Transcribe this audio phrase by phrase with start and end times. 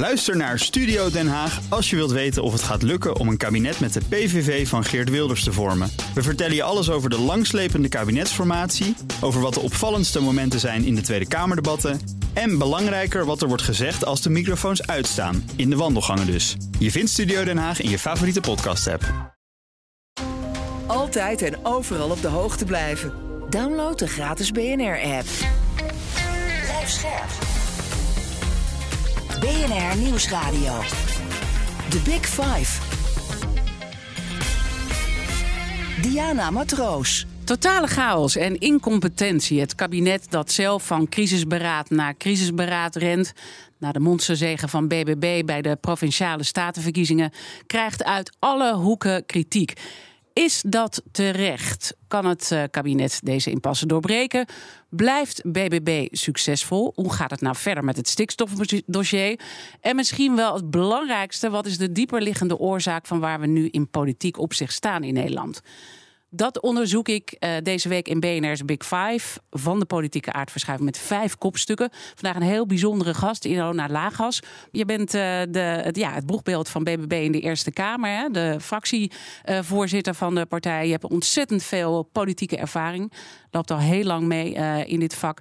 [0.00, 3.36] Luister naar Studio Den Haag als je wilt weten of het gaat lukken om een
[3.36, 5.90] kabinet met de PVV van Geert Wilders te vormen.
[6.14, 10.94] We vertellen je alles over de langslepende kabinetsformatie, over wat de opvallendste momenten zijn in
[10.94, 12.00] de Tweede Kamerdebatten
[12.32, 16.56] en belangrijker wat er wordt gezegd als de microfoons uitstaan, in de wandelgangen dus.
[16.78, 19.34] Je vindt Studio Den Haag in je favoriete podcast-app.
[20.86, 23.12] Altijd en overal op de hoogte blijven.
[23.50, 25.26] Download de gratis BNR-app.
[26.64, 27.49] Blijf scherp.
[29.40, 30.72] BNR Nieuwsradio.
[31.88, 32.80] The Big Five.
[36.02, 37.26] Diana Matroos.
[37.44, 39.60] Totale chaos en incompetentie.
[39.60, 43.32] Het kabinet dat zelf van crisisberaad naar crisisberaad rent.
[43.78, 47.32] Na de monsterzegen van BBB bij de provinciale statenverkiezingen
[47.66, 49.72] krijgt uit alle hoeken kritiek.
[50.40, 51.96] Is dat terecht?
[52.08, 54.46] Kan het eh, kabinet deze impasse doorbreken?
[54.88, 56.92] Blijft BBB succesvol?
[56.94, 59.40] Hoe gaat het nou verder met het stikstofdossier?
[59.80, 63.88] En misschien wel het belangrijkste: wat is de dieperliggende oorzaak van waar we nu in
[63.88, 65.60] politiek opzicht staan in Nederland?
[66.32, 70.98] Dat onderzoek ik uh, deze week in BNR's Big Five van de politieke aardverschuiving met
[70.98, 71.88] vijf kopstukken.
[71.92, 74.42] Vandaag een heel bijzondere gast, Ilona Lagas.
[74.70, 78.28] Je bent uh, de, het, ja, het boegbeeld van BBB in de Eerste Kamer, hè?
[78.28, 80.84] de fractievoorzitter uh, van de partij.
[80.84, 83.12] Je hebt ontzettend veel politieke ervaring.
[83.50, 84.52] Loopt al heel lang mee
[84.86, 85.40] in dit vak.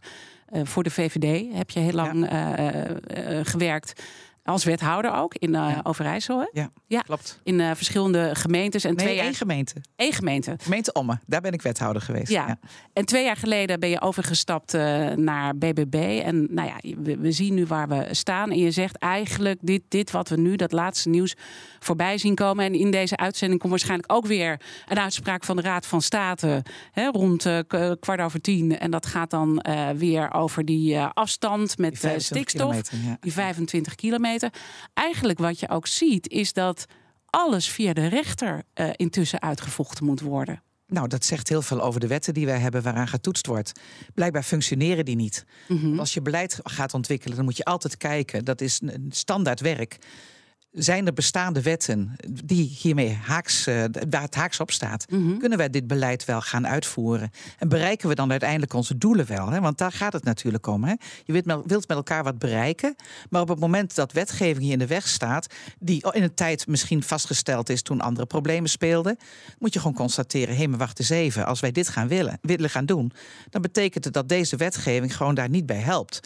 [0.63, 3.43] voor de VVD heb je heel lang ja.
[3.43, 4.01] gewerkt.
[4.49, 5.79] Als wethouder ook in uh, ja.
[5.83, 6.39] Overijssel.
[6.39, 6.45] Hè?
[6.51, 7.39] Ja, ja, klopt.
[7.43, 8.83] In uh, verschillende gemeentes.
[8.83, 9.25] En nee, twee jaar...
[9.25, 9.75] één gemeente.
[9.95, 10.55] Eén gemeente.
[10.61, 12.31] Gemeente Omme, daar ben ik wethouder geweest.
[12.31, 12.47] Ja.
[12.47, 12.59] ja.
[12.93, 16.21] En twee jaar geleden ben je overgestapt uh, naar BBB.
[16.23, 18.51] En nou ja, we, we, zien nu waar we staan.
[18.51, 21.35] En je zegt eigenlijk dit, dit wat we nu, dat laatste nieuws,
[21.79, 22.65] voorbij zien komen.
[22.65, 26.63] En in deze uitzending komt waarschijnlijk ook weer een uitspraak van de Raad van State.
[26.91, 27.47] Hè, rond
[27.99, 28.79] kwart over tien.
[28.79, 32.81] En dat gaat dan weer over die afstand met die stikstof.
[33.19, 34.38] Die 25 kilometer.
[34.93, 36.85] Eigenlijk wat je ook ziet, is dat
[37.25, 40.61] alles via de rechter uh, intussen uitgevochten moet worden.
[40.87, 43.71] Nou, dat zegt heel veel over de wetten die wij hebben waaraan getoetst wordt.
[44.13, 45.45] Blijkbaar functioneren die niet.
[45.67, 45.99] Mm -hmm.
[45.99, 48.45] Als je beleid gaat ontwikkelen, dan moet je altijd kijken.
[48.45, 49.97] Dat is een standaard werk
[50.71, 55.05] zijn er bestaande wetten die hiermee haaks, uh, waar het haaks op staat?
[55.11, 55.39] Mm -hmm.
[55.39, 57.31] Kunnen wij dit beleid wel gaan uitvoeren?
[57.57, 59.49] En bereiken we dan uiteindelijk onze doelen wel?
[59.49, 59.59] Hè?
[59.59, 60.83] Want daar gaat het natuurlijk om.
[60.83, 60.93] Hè?
[61.23, 62.95] Je wilt met, wilt met elkaar wat bereiken,
[63.29, 65.47] maar op het moment dat wetgeving hier in de weg staat,
[65.79, 69.17] die in een tijd misschien vastgesteld is toen andere problemen speelden,
[69.59, 71.45] moet je gewoon constateren: hé, hey, maar wacht eens even.
[71.45, 73.11] Als wij dit gaan willen, willen gaan doen,
[73.49, 76.19] dan betekent het dat deze wetgeving gewoon daar niet bij helpt.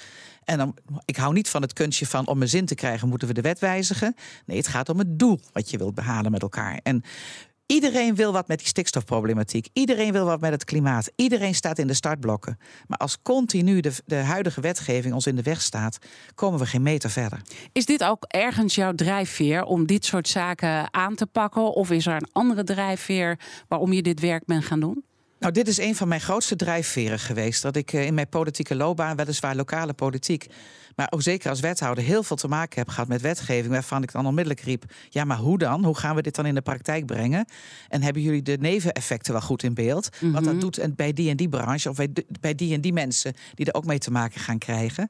[0.46, 3.28] En dan, ik hou niet van het kunstje van om een zin te krijgen moeten
[3.28, 4.16] we de wet wijzigen.
[4.46, 6.80] Nee, het gaat om het doel wat je wilt behalen met elkaar.
[6.84, 7.04] En
[7.66, 9.68] Iedereen wil wat met die stikstofproblematiek.
[9.74, 11.12] Iedereen wil wat met het klimaat.
[11.16, 12.58] Iedereen staat in de startblokken.
[12.88, 15.98] Maar als continu de, de, huidige wetgeving ons in de weg staat,
[16.36, 17.42] komen we geen meter verder.
[17.72, 21.74] Is dit ook ergens jouw drijfveer om dit soort zaken aan te pakken?
[21.74, 25.04] Of is er een andere drijfveer waarom je dit werk bent gaan doen?
[25.44, 27.62] Nou, dit is een van mijn grootste drijfveren geweest.
[27.62, 30.48] Dat ik in mijn politieke loopbaan, weliswaar lokale politiek,
[30.96, 33.74] maar ook zeker als wethouder, heel veel te maken heb gehad met wetgeving.
[33.74, 35.86] Waarvan ik dan onmiddellijk riep: ja, maar hoe dan?
[35.86, 37.46] Hoe gaan we dit dan in de praktijk brengen?
[37.90, 40.10] En hebben jullie de neveneffecten wel goed in beeld?
[40.12, 40.34] Mm -hmm.
[40.34, 41.98] Wat dat doet bij die en die branche, of
[42.40, 45.10] bij die en die mensen die er ook mee te maken gaan krijgen.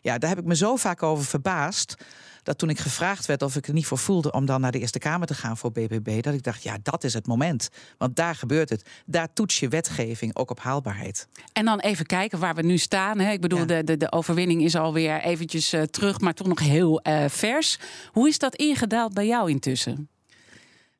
[0.00, 1.94] Ja, daar heb ik me zo vaak over verbaasd
[2.44, 4.78] dat toen ik gevraagd werd of ik er niet voor voelde om dan naar de
[4.78, 7.68] Eerste Kamer te gaan voor BBB, dat ik dacht, ja, dat is het moment.
[7.98, 8.84] Want daar gebeurt het.
[9.06, 11.28] Daar toets je wetgeving ook op haalbaarheid.
[11.52, 13.18] En dan even kijken waar we nu staan.
[13.18, 13.32] Hè.
[13.32, 13.64] Ik bedoel, ja.
[13.64, 17.78] de, de, de overwinning is alweer eventjes uh, terug, maar toch nog heel uh, vers.
[18.12, 20.08] Hoe is dat ingedaald bij jou intussen?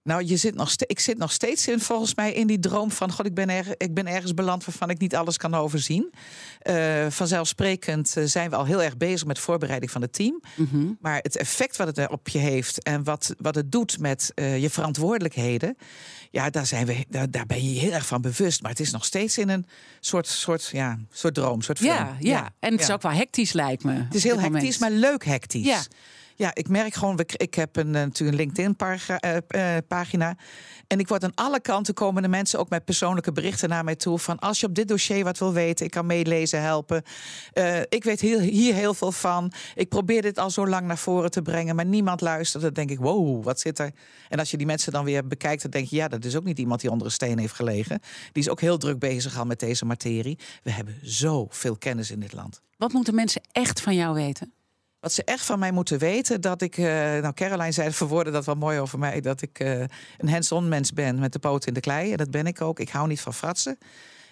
[0.04, 3.12] Nou, je zit nog ik zit nog steeds in, volgens mij in die droom van...
[3.12, 6.12] God, ik ben, er, ik ben ergens beland waarvan ik niet alles kan overzien.
[6.62, 10.42] Uh, vanzelfsprekend uh, zijn we al heel erg bezig met voorbereiding van het team.
[10.56, 10.98] Mm -hmm.
[11.00, 14.62] Maar het effect wat het op je heeft en wat, wat het doet met uh,
[14.62, 15.76] je verantwoordelijkheden...
[16.30, 18.62] ja, daar, zijn we, daar, daar, ben je heel erg van bewust.
[18.62, 19.66] Maar het is nog steeds in een
[20.00, 21.92] soort, soort, ja, soort droom, soort film.
[21.92, 22.30] Ja, ja.
[22.30, 22.50] ja.
[22.58, 23.92] en het is ook wel hectisch, lijkt me.
[23.92, 25.64] Het is heel hectisch, maar leuk hectisch.
[25.64, 25.82] Ja.
[26.36, 30.36] Ja, ik merk gewoon, ik heb een, natuurlijk een LinkedIn-pagina.
[30.86, 33.96] En ik word aan alle kanten komen de mensen ook met persoonlijke berichten naar mij
[33.96, 34.18] toe.
[34.18, 37.02] Van als je op dit dossier wat wil weten, ik kan meelezen, helpen.
[37.88, 39.52] Ik weet heel, hier heel veel van.
[39.74, 42.62] Ik probeer dit al zo lang naar voren te brengen, maar niemand luistert.
[42.62, 43.92] Dan denk ik, wow, wat zit er?
[44.28, 46.44] En als je die mensen dan weer bekijkt, dan denk je, ja, dat is ook
[46.44, 48.00] niet iemand die onder een steen heeft gelegen.
[48.32, 50.38] Die is ook heel druk bezig al met deze materie.
[50.62, 52.60] We hebben zoveel kennis in dit land.
[52.76, 54.52] Wat moeten mensen echt van jou weten?
[55.04, 56.76] Wat ze echt van mij moeten weten, dat ik.
[56.76, 59.20] Uh, nou, Caroline zei verwoorden dat wel mooi over mij.
[59.20, 59.80] Dat ik uh,
[60.18, 62.10] een hands-on mens ben met de poot in de klei.
[62.10, 62.80] En dat ben ik ook.
[62.80, 63.78] Ik hou niet van fratsen.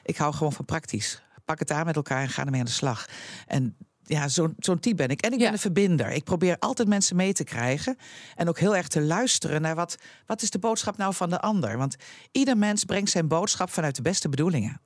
[0.03, 1.23] Ik hou gewoon van praktisch.
[1.45, 3.07] Pak het aan met elkaar en ga ermee aan de slag.
[3.47, 5.21] En ja, zo'n zo'n type ben ik.
[5.21, 6.11] En ik ben een verbinder.
[6.11, 7.97] Ik probeer altijd mensen mee te krijgen.
[8.35, 9.97] En ook heel erg te luisteren naar wat,
[10.27, 11.77] wat is de boodschap nou van de ander.
[11.77, 11.97] Want
[12.31, 14.81] ieder mens brengt zijn boodschap vanuit de beste bedoelingen.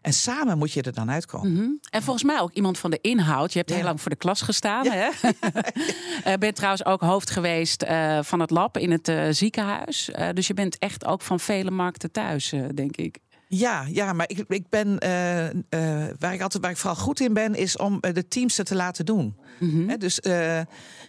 [0.00, 1.52] En samen moet je er dan uitkomen.
[1.52, 1.68] Mhm.
[1.90, 3.52] En volgens mij ook iemand van de inhoud.
[3.52, 4.84] Je hebt heel lang voor de klas gestaan.
[4.84, 4.92] Ja.
[4.92, 5.28] Hè?
[6.32, 10.10] uh, bent trouwens ook hoofd geweest uh, van het lab in het uh, ziekenhuis.
[10.34, 13.18] dus je bent echt ook van vele markten thuis, denk ik.
[13.48, 14.98] Ja, ja, maar ik, ik ben
[16.18, 19.06] waar ik altijd waar ik vooral goed in ben, is om de teams te laten
[19.06, 19.36] doen.
[19.58, 19.98] Mm -hmm.
[19.98, 20.18] dus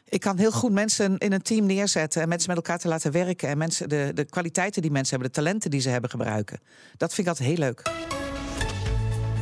[0.06, 3.12] ik kan heel goed mensen in een team neerzetten en mensen met elkaar te laten
[3.12, 6.60] werken en mensen de, de kwaliteiten die mensen hebben, de talenten die ze hebben gebruiken.
[6.98, 7.82] Dat vind ik altijd heel leuk.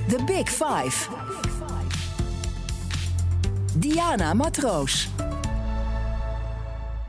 [0.08, 1.10] The Big Five.
[3.76, 5.10] Diana Matroos.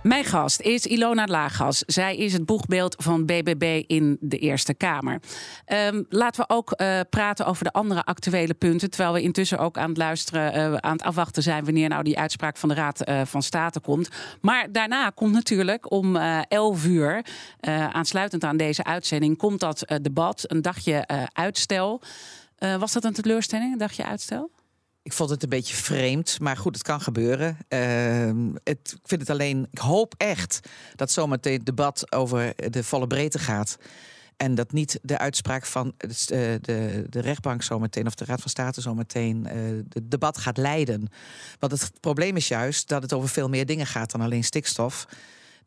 [0.03, 1.79] Mijn gast is Ilona Lagas.
[1.79, 5.21] Zij is het boegbeeld van BBB in de Eerste Kamer.
[5.67, 8.91] Um, laten we ook uh, praten over de andere actuele punten.
[8.91, 12.19] Terwijl we intussen ook aan het luisteren, uh, aan het afwachten zijn wanneer nou die
[12.19, 14.09] uitspraak van de Raad uh, van State komt.
[14.41, 16.17] Maar daarna komt natuurlijk om
[16.49, 17.25] 11 uur,
[17.93, 22.01] aansluitend aan deze uitzending, komt dat debat, een dagje uitstel.
[22.61, 24.51] Uh, was dat een teleurstelling, een dagje uitstel?
[25.03, 27.59] Ik vond het een beetje vreemd, maar goed, het kan gebeuren.
[27.69, 30.61] Uh, het, ik vind het alleen, ik hoop echt
[30.97, 33.77] dat zometeen het debat over de volle breedte gaat.
[34.37, 38.51] En dat niet de uitspraak van de, de, de rechtbank zometeen of de Raad van
[38.51, 41.09] State zometeen uh, het debat gaat leiden.
[41.59, 45.07] Want het probleem is juist dat het over veel meer dingen gaat dan alleen stikstof.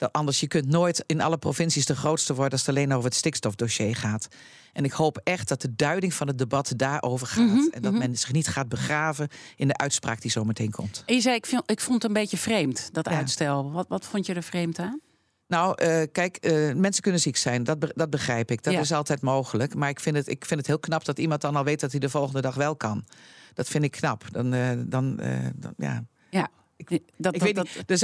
[0.03, 3.05] Dat anders, je kunt nooit in alle provincies de grootste worden als het alleen over
[3.05, 4.27] het stikstofdossier gaat.
[4.73, 7.45] En ik hoop echt dat de duiding van het debat daarover gaat.
[7.45, 8.07] Mm -hmm, en dat mm -hmm.
[8.07, 11.03] men zich niet gaat begraven in de uitspraak die zo meteen komt.
[11.05, 13.15] En je zei, ik, vind, ik vond het een beetje vreemd, dat ja.
[13.15, 13.71] uitstel.
[13.71, 15.00] Wat, wat vond je er vreemd aan?
[15.47, 17.63] Nou, uh, kijk, uh, mensen kunnen ziek zijn.
[17.63, 18.63] Dat, be dat begrijp ik.
[18.63, 18.79] Dat ja.
[18.79, 19.75] is altijd mogelijk.
[19.75, 21.91] Maar ik vind, het, ik vind het heel knap dat iemand dan al weet dat
[21.91, 23.05] hij de volgende dag wel kan.
[23.53, 24.23] Dat vind ik knap.
[24.31, 25.15] Dan, uh, dan,
[25.55, 26.03] dan ja.
[26.29, 27.88] Ja, ik, dat, ik weet dat, niet.
[27.88, 28.04] Dus,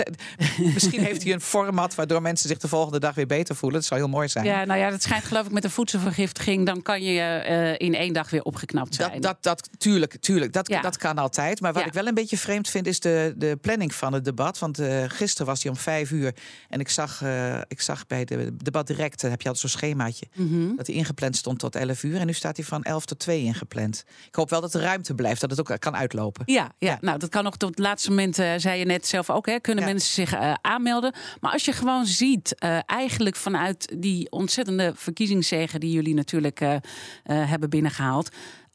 [0.73, 3.79] misschien heeft hij een format waardoor mensen zich de volgende dag weer beter voelen.
[3.79, 4.45] Dat zou heel mooi zijn.
[4.45, 6.65] Ja, nou ja, dat schijnt geloof ik met een voedselvergiftiging.
[6.65, 9.11] Dan kan je uh, in één dag weer opgeknapt zijn.
[9.11, 10.53] Dat, dat, dat tuurlijk, tuurlijk.
[10.53, 10.81] Dat, ja.
[10.81, 11.61] dat kan altijd.
[11.61, 11.87] Maar wat ja.
[11.87, 14.59] ik wel een beetje vreemd vind, is de, de planning van het debat.
[14.59, 16.35] Want uh, gisteren was hij om vijf uur.
[16.69, 20.25] En ik zag, uh, ik zag bij de debat direct, heb je altijd zo'n schemaatje.
[20.35, 20.75] Mm -hmm.
[20.75, 22.19] Dat hij ingepland stond tot elf uur.
[22.19, 24.03] En nu staat hij van elf tot twee ingepland.
[24.27, 26.43] Ik hoop wel dat er ruimte blijft, dat het ook kan uitlopen.
[26.45, 26.97] Ja, ja.
[27.01, 29.83] nou dat kan nog tot het laatste moment, zei je net zelf ook, hè, kunnen
[29.83, 29.89] ja.
[29.89, 31.13] mensen zich uh, aanmelden.
[31.39, 36.75] Maar als je gewoon ziet, uh, eigenlijk vanuit die ontzettende verkiezingszegen die jullie natuurlijk uh,
[37.23, 38.29] hebben binnengehaald,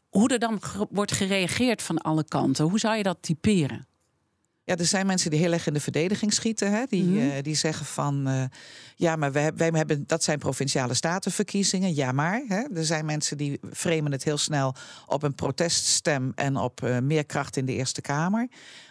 [0.09, 3.87] hoe er dan wordt gereageerd van alle kanten, hoe zou je dat typeren?
[4.65, 6.71] Ja, er zijn mensen die heel erg in de verdediging schieten.
[6.71, 6.83] Hè?
[6.89, 7.27] Die, mm -hmm.
[7.27, 8.43] uh, die zeggen van, uh,
[8.95, 11.95] ja, maar wij, wij hebben, dat zijn provinciale statenverkiezingen.
[11.95, 12.43] Ja, maar.
[12.47, 12.63] Hè?
[12.75, 14.75] Er zijn mensen die framen het heel snel
[15.05, 18.47] op een proteststem en op uh, meer kracht in de Eerste Kamer.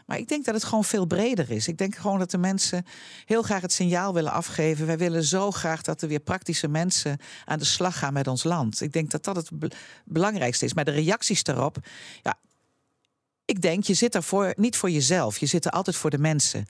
[0.07, 1.69] Maar ik denk dat het gewoon veel breder is.
[1.69, 2.85] Ik denk gewoon dat de mensen
[3.25, 4.87] heel graag het signaal willen afgeven.
[4.87, 8.45] Wij willen zo graag dat er weer praktische mensen aan de slag gaan met ons
[8.45, 8.81] land.
[8.81, 9.71] Ik denk dat dat het be
[10.05, 10.75] belangrijkste is.
[10.75, 11.77] Maar de reacties daarop,
[12.23, 12.37] ja,
[13.45, 15.39] ik denk, je zit er voor, niet voor jezelf.
[15.39, 16.67] Je zit er altijd voor de mensen.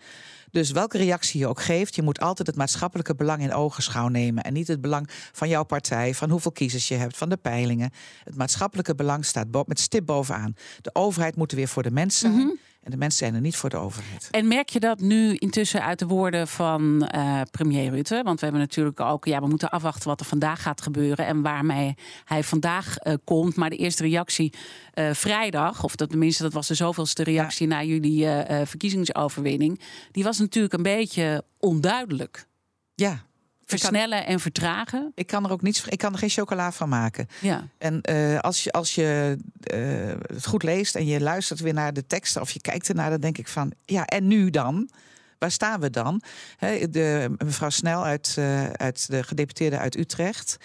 [0.51, 4.45] Dus welke reactie je ook geeft, je moet altijd het maatschappelijke belang in ogenschouw nemen.
[4.45, 7.91] En niet het belang van jouw partij, van hoeveel kiezers je hebt, van de peilingen.
[8.25, 10.57] Het maatschappelijke belang staat met stip bovenaan.
[10.81, 12.59] De overheid moet er weer voor de mensen -hmm.
[12.85, 14.29] En de mensen zijn er niet voor de overheid.
[14.31, 18.21] En merk je dat nu intussen uit de woorden van uh, premier Rutte?
[18.25, 21.43] Want we hebben natuurlijk ook, ja, we moeten afwachten wat er vandaag gaat gebeuren en
[21.43, 23.57] waarmee hij vandaag uh, komt.
[23.57, 24.53] Maar de eerste reactie
[24.95, 27.75] uh, vrijdag, of dat, tenminste, dat was de zoveelste reactie ja.
[27.75, 28.27] na jullie
[28.65, 32.47] verkiezingsoverwinning, die was natuurlijk een beetje onduidelijk.
[32.95, 33.25] Ja,
[33.67, 35.13] versnellen kan, en vertragen.
[35.15, 37.29] Ik kan er ook niets, ik kan er geen chocola van maken.
[37.41, 37.69] Ja.
[37.79, 39.39] En uh, als je, als je
[39.75, 43.11] uh, het goed leest en je luistert weer naar de teksten of je kijkt ernaar,
[43.11, 44.91] dan denk ik van ja, en nu dan?
[45.39, 46.23] Waar staan we dan?
[46.57, 50.57] He, de, mevrouw Snel uit, uh, uit de gedeputeerde uit Utrecht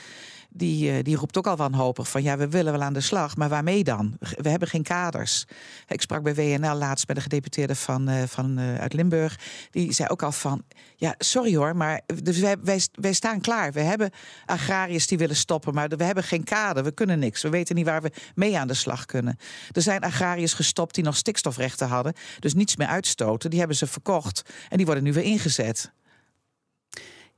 [0.60, 3.50] die, die roept ook al wanhopig van ja, we willen wel aan de slag, maar
[3.50, 4.18] waarmee dan?
[4.20, 5.46] We hebben geen kaders.
[5.88, 9.40] Ik sprak bij WNL laatst met de gedeputeerde van, uh, van, uh, uit Limburg.
[9.72, 10.64] Die zei ook al van
[10.96, 13.72] ja, sorry hoor, maar dus wij, wij, wij staan klaar.
[13.72, 14.12] We hebben
[14.46, 16.84] agrariërs die willen stoppen, maar we hebben geen kader.
[16.84, 17.42] We kunnen niks.
[17.42, 19.38] We weten niet waar we mee aan de slag kunnen.
[19.72, 23.50] Er zijn agrariërs gestopt die nog stikstofrechten hadden, dus niets meer uitstoten.
[23.50, 25.92] Die hebben ze verkocht en die worden nu weer ingezet.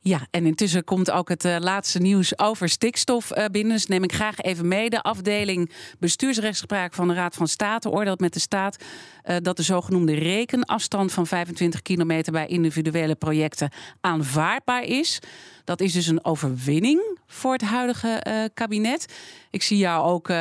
[0.03, 3.73] Ja, en intussen komt ook het uh, laatste nieuws over stikstof uh, binnen.
[3.73, 4.89] Dus neem ik graag even mee.
[4.89, 8.83] De afdeling bestuursrechtspraak van de Raad van State oordeelt met de staat
[9.25, 15.19] uh, dat de zogenoemde rekenafstand van 25 kilometer bij individuele projecten aanvaardbaar is.
[15.71, 19.05] Dat is dus een overwinning voor het huidige uh, kabinet.
[19.49, 20.37] Ik zie jou ook uh,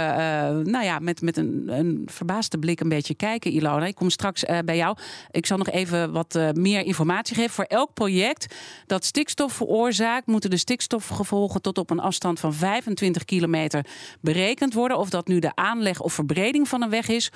[0.49, 3.87] nou ja, met, met een, een verbaasde blik een beetje kijken, Ilona.
[3.87, 4.97] Ik kom straks bij jou.
[5.31, 7.51] Ik zal nog even wat meer informatie geven.
[7.51, 8.55] Voor elk project
[8.87, 13.87] dat stikstof veroorzaakt, moeten de stikstofgevolgen tot op een afstand van 25 kilometer
[14.21, 14.99] berekend worden.
[14.99, 17.31] Of dat nu de aanleg of verbreding van een weg is,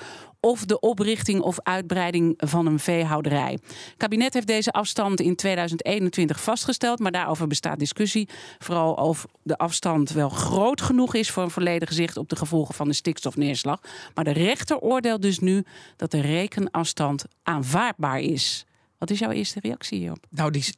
[0.45, 3.59] of de oprichting of uitbreiding van een veehouderij.
[3.97, 8.29] Kabinet heeft deze afstand in 2021 vastgesteld, maar daarover bestaat discussie.
[8.59, 12.75] Vooral of de afstand wel groot genoeg is voor een volledig zicht op de gevolgen
[12.75, 13.79] van de stikstofneerslag.
[14.13, 15.63] Maar de rechter oordeelt dus nu
[15.95, 18.65] dat de rekenafstand aanvaardbaar is.
[18.97, 20.25] Wat is jouw eerste reactie hierop?
[20.29, 20.73] Nou, die,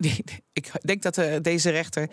[0.54, 2.10] ik denk dat uh, deze rechter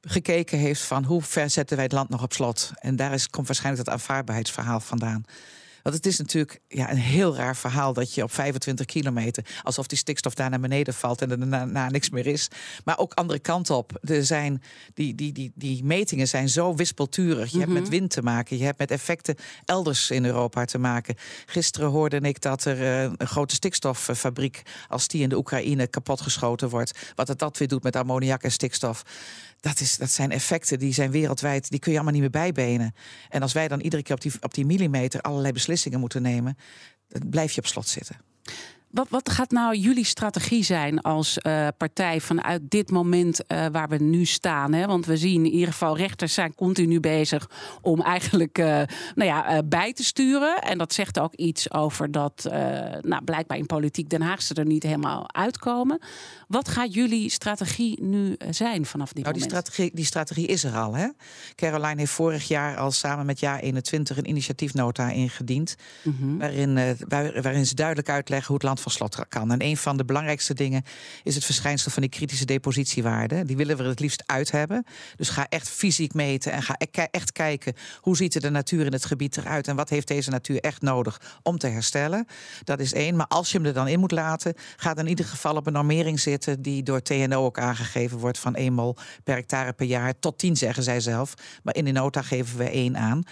[0.00, 2.70] gekeken heeft van hoe ver zetten wij het land nog op slot.
[2.74, 5.24] En daar is, komt waarschijnlijk dat aanvaardbaarheidsverhaal vandaan.
[5.82, 9.86] Want het is natuurlijk ja, een heel raar verhaal dat je op 25 kilometer, alsof
[9.86, 12.48] die stikstof daar naar beneden valt en er daarna niks meer is.
[12.84, 13.98] Maar ook andere kant op.
[14.02, 14.62] Er zijn,
[14.94, 17.50] die, die, die, die metingen zijn zo wispelturig.
[17.50, 17.90] Je hebt met mhm.
[17.90, 21.14] wind te maken, je hebt met effecten elders in Europa te maken.
[21.46, 26.68] Gisteren hoorde ik dat er eh, een grote stikstoffabriek, als die in de Oekraïne kapotgeschoten
[26.68, 29.04] wordt, wat het dat weer doet met ammoniak en stikstof
[29.60, 32.94] dat, is, dat zijn effecten die zijn wereldwijd, die kun je allemaal niet meer bijbenen.
[33.28, 36.58] En als wij dan iedere keer op die, op die millimeter allerlei beslissingen moeten nemen,
[37.08, 38.16] dan blijf je op slot zitten.
[38.90, 43.88] Wat, wat gaat nou jullie strategie zijn als uh, partij vanuit dit moment uh, waar
[43.88, 44.72] we nu staan?
[44.72, 44.86] Hè?
[44.86, 48.66] Want we zien in ieder geval rechters zijn continu bezig om eigenlijk uh,
[49.14, 50.58] nou ja, bij te sturen.
[50.58, 52.46] En dat zegt ook iets over dat
[53.02, 55.98] nou, blijkbaar in politiek Den Haag ze er niet helemaal uitkomen.
[56.48, 59.50] Wat gaat jullie strategie nu zijn vanaf dit nou, moment?
[59.52, 60.94] Die strategie, die strategie is er al.
[60.94, 61.08] Hè?
[61.54, 65.76] Caroline heeft vorig jaar al samen met jaar 21 een initiatiefnota ingediend.
[66.02, 66.38] Mm -hmm.
[66.38, 69.52] waarin, waar, waarin ze duidelijk uitleggen hoe het land van slot kan.
[69.52, 70.82] En een van de belangrijkste dingen
[71.22, 73.44] is het verschijnsel van die kritische depositiewaarde.
[73.44, 74.84] Die willen we er het liefst uit hebben.
[75.16, 78.92] Dus ga echt fysiek meten en ga e- echt kijken hoe ziet de natuur in
[78.92, 82.26] het gebied eruit en wat heeft deze natuur echt nodig om te herstellen.
[82.64, 83.16] Dat is één.
[83.16, 85.66] Maar als je hem er dan in moet laten, ga dan in ieder geval op
[85.66, 89.86] een normering zitten die door TNO ook aangegeven wordt van 1 mol per hectare per
[89.86, 90.18] jaar.
[90.18, 91.34] Tot 10 zeggen zij zelf.
[91.62, 93.22] Maar in de nota geven we één aan.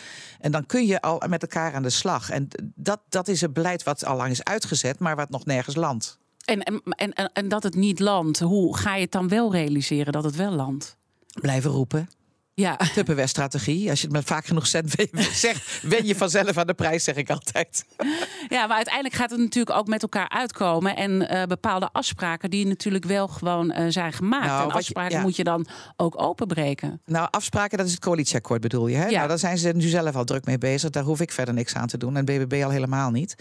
[0.40, 2.30] En dan kun je al met elkaar aan de slag.
[2.30, 5.76] En dat, dat is een beleid wat al lang is uitgezet, maar wat nog nergens
[5.76, 6.18] landt.
[6.44, 10.12] En, en, en, en dat het niet landt, hoe ga je het dan wel realiseren
[10.12, 10.96] dat het wel landt?
[11.40, 12.08] Blijven roepen.
[12.56, 12.76] Ja.
[12.94, 13.90] Tupperware-strategie.
[13.90, 14.66] Als je het met vaak genoeg
[15.46, 17.84] zegt, wen je vanzelf aan de prijs, zeg ik altijd.
[18.48, 20.96] Ja, maar uiteindelijk gaat het natuurlijk ook met elkaar uitkomen.
[20.96, 24.46] En uh, bepaalde afspraken die natuurlijk wel gewoon uh, zijn gemaakt.
[24.46, 25.22] Nou, en afspraken je, ja.
[25.22, 25.66] moet je dan
[25.96, 27.00] ook openbreken.
[27.04, 28.96] Nou, afspraken, dat is het coalitieakkoord bedoel je.
[28.96, 29.06] Hè?
[29.06, 29.16] Ja.
[29.16, 30.90] Nou, daar zijn ze nu zelf al druk mee bezig.
[30.90, 32.16] Daar hoef ik verder niks aan te doen.
[32.16, 33.34] En BBB al helemaal niet.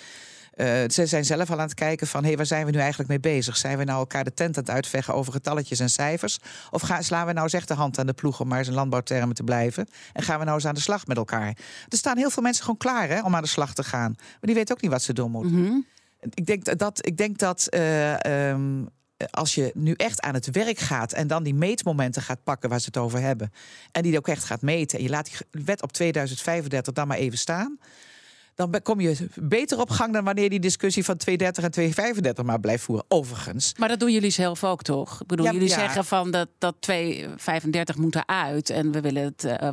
[0.55, 2.21] Uh, ze zijn zelf al aan het kijken van...
[2.21, 3.57] hé, hey, waar zijn we nu eigenlijk mee bezig?
[3.57, 6.39] Zijn we nou elkaar de tent aan het uitvechten over getalletjes en cijfers?
[6.71, 8.39] Of gaan, slaan we nou eens echt de hand aan de ploeg...
[8.39, 9.87] om maar eens in landbouwtermen te blijven?
[10.13, 11.57] En gaan we nou eens aan de slag met elkaar?
[11.87, 14.13] Er staan heel veel mensen gewoon klaar hè, om aan de slag te gaan.
[14.17, 15.55] Maar die weten ook niet wat ze doen moeten.
[15.55, 15.85] Mm -hmm.
[16.33, 17.07] Ik denk dat...
[17.07, 18.89] Ik denk dat uh, um,
[19.29, 22.79] als je nu echt aan het werk gaat en dan die meetmomenten gaat pakken waar
[22.79, 23.51] ze het over hebben.
[23.91, 24.97] En die ook echt gaat meten.
[24.97, 27.79] En je laat die wet op 2035 dan maar even staan
[28.55, 32.59] dan kom je beter op gang dan wanneer die discussie van 230 en 235 maar
[32.59, 33.05] blijft voeren.
[33.07, 33.73] Overigens.
[33.77, 35.21] Maar dat doen jullie zelf ook toch?
[35.21, 39.43] Ik bedoel, jullie zeggen van dat, dat 235 moet eruit en we willen het.
[39.43, 39.69] Uh,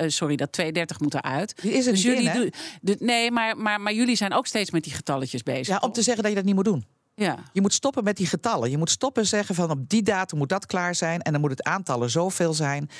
[0.00, 1.54] uh, sorry, dat 230 moet eruit.
[1.62, 2.96] Is er dus jullie in, doen.
[2.98, 5.66] Nee, maar, maar, maar jullie zijn ook steeds met die getalletjes bezig.
[5.66, 6.84] Ja, om te zeggen dat je dat niet moet doen.
[7.18, 7.38] Ja.
[7.52, 8.70] Je moet stoppen met die getallen.
[8.70, 11.50] Je moet stoppen zeggen van op die datum moet dat klaar zijn en dan moet
[11.50, 12.90] het aantallen zoveel zijn.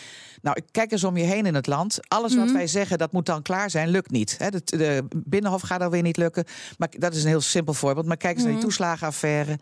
[0.42, 1.98] Nou, kijk eens om je heen in het land.
[2.08, 2.54] Alles wat mhm.
[2.54, 4.38] wij zeggen dat moet dan klaar zijn, lukt niet.
[4.38, 6.44] de, de, Binnenhof gaat alweer niet lukken.
[6.78, 8.06] Maar dat is een heel simpel voorbeeld.
[8.06, 8.68] Maar kijk eens naar die mhm.
[8.68, 9.58] toeslagenaffaire.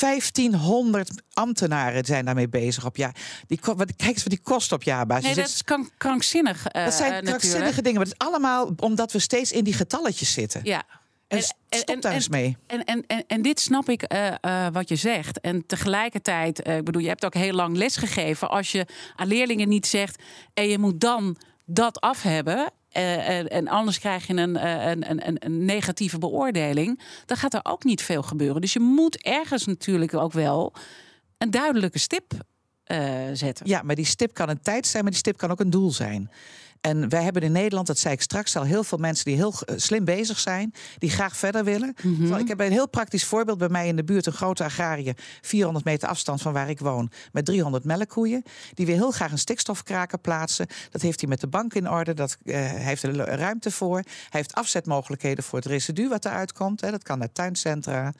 [0.00, 3.16] 1500 ambtenaren zijn daarmee bezig op jaar.
[3.46, 5.24] Die, wat, kijk eens wat die kost op jaarbasis.
[5.24, 5.62] Nee, dat is
[5.96, 6.74] krankzinnig.
[6.76, 7.98] Uh, dat zijn krankzinnige dingen.
[7.98, 10.60] Maar het is allemaal omdat we steeds in die getalletjes zitten.
[10.64, 10.84] Ja.
[11.30, 12.56] En, stop daar eens mee.
[12.66, 15.40] En, en, en, en dit snap ik uh, uh, wat je zegt.
[15.40, 18.50] En tegelijkertijd, uh, ik bedoel, je hebt ook heel lang lesgegeven.
[18.50, 20.22] Als je aan leerlingen niet zegt.
[20.54, 22.72] en je moet dan dat af hebben.
[22.90, 27.00] En, en, anders krijg je een, een, een, een, negatieve beoordeling.
[27.26, 28.60] Dan gaat er ook niet veel gebeuren.
[28.60, 30.72] Dus je moet ergens natuurlijk ook wel
[31.38, 32.32] een duidelijke stip
[33.32, 33.66] zetten.
[33.66, 35.92] Ja, maar die stip kan een tijd zijn, maar die stip kan ook een doel
[35.92, 36.30] zijn.
[36.80, 39.54] En wij hebben in Nederland, dat zei ik straks al, heel veel mensen die heel
[39.66, 41.94] eh, slim bezig zijn, die graag verder willen.
[42.02, 42.34] Mhm.
[42.34, 45.84] Ik heb een heel praktisch voorbeeld bij mij in de buurt, een grote agrariër, 400
[45.84, 48.42] meter afstand van waar ik woon, met 300 melkkoeien.
[48.74, 50.66] Die wil heel graag een stikstofkraker plaatsen.
[50.90, 53.96] Dat heeft hij met de bank in orde, dat, eh, hij heeft er ruimte voor.
[54.04, 56.80] Hij heeft afzetmogelijkheden voor het residu wat eruit komt.
[56.80, 56.90] Hè.
[56.90, 58.12] Dat kan naar tuincentra.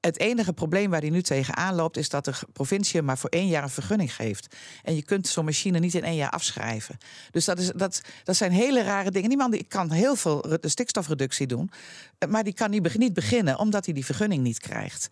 [0.00, 3.48] Het enige probleem waar hij nu tegenaan loopt, is dat de provincie maar voor één
[3.48, 4.56] jaar een vergunning geeft.
[4.82, 6.98] En je kunt zo'n machine niet in één jaar afschrijven.
[7.30, 9.28] Dus dat, is, dat, dat zijn hele rare dingen.
[9.28, 11.70] Die man die kan heel veel re- stikstofreductie doen,
[12.18, 15.08] eh, maar die kan niet, niet beginnen omdat hij die vergunning niet krijgt.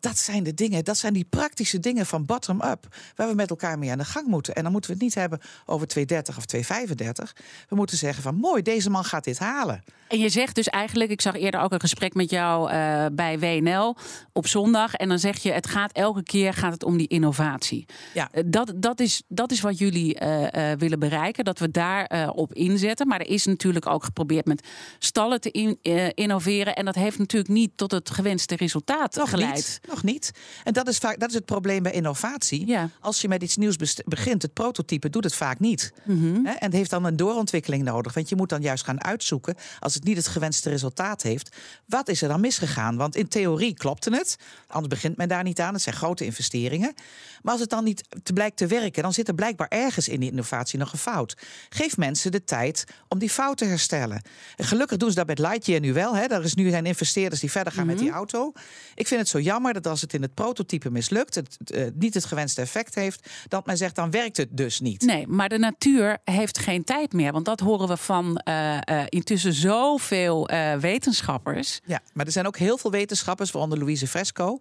[0.00, 3.78] Dat zijn de dingen, dat zijn die praktische dingen van bottom-up, waar we met elkaar
[3.78, 4.54] mee aan de gang moeten.
[4.54, 7.36] En dan moeten we het niet hebben over 230 of 235.
[7.68, 9.84] We moeten zeggen van mooi, deze man gaat dit halen.
[10.08, 13.38] En je zegt dus eigenlijk, ik zag eerder ook een gesprek met jou eh, bij
[13.38, 13.96] WNL
[14.36, 14.94] op zondag.
[14.94, 17.86] En dan zeg je, het gaat elke keer gaat het om die innovatie.
[18.14, 18.28] Ja.
[18.32, 22.04] Eh, dat, dat, is, dat is wat jullie eh, eh, willen bereiken, dat we daar
[22.04, 23.06] eh, op inzetten.
[23.08, 24.66] Maar er is natuurlijk ook geprobeerd met
[24.98, 25.78] stallen te in-
[26.14, 26.74] innoveren.
[26.74, 29.54] En dat heeft natuurlijk niet tot het gewenste resultaat Nog geleid.
[29.54, 29.80] niet.
[29.88, 30.30] Nog niet.
[30.64, 32.66] En dat is, vaak, dat is het probleem bij innovatie.
[32.66, 32.88] Ja.
[33.00, 35.92] Als je met iets nieuws begint, het prototype doet het vaak niet.
[36.04, 36.46] Mhm.
[36.46, 38.14] En het heeft dan een doorontwikkeling nodig.
[38.14, 42.08] Want je moet dan juist gaan uitzoeken, als het niet het gewenste resultaat heeft, wat
[42.08, 42.96] is er dan misgegaan?
[42.96, 44.23] Want in theorie klopte het.
[44.66, 45.72] Anders begint men daar niet aan.
[45.72, 46.94] Het zijn grote investeringen.
[47.42, 50.20] Maar als het dan niet te blijkt te werken, dan zit er blijkbaar ergens in
[50.20, 51.36] die innovatie nog een fout.
[51.68, 54.22] Geef mensen de tijd om die fout te herstellen.
[54.56, 56.16] En gelukkig doen ze dat met Lightyear nu wel.
[56.16, 56.22] Hè.
[56.22, 58.52] Er is nu zijn investeerders die verder gaan met die auto.
[58.94, 62.14] Ik vind het zo jammer dat als het in het prototype mislukt, het eh, niet
[62.14, 65.02] het gewenste effect heeft, dat men zegt dan werkt het dus niet.
[65.02, 67.32] Nee, maar de natuur heeft geen tijd meer.
[67.32, 70.48] Want dat horen we van eh, eh, intussen zoveel
[70.80, 71.80] wetenschappers.
[71.84, 74.60] Ja, maar er zijn ook heel veel wetenschappers, waaronder Louise Fresco,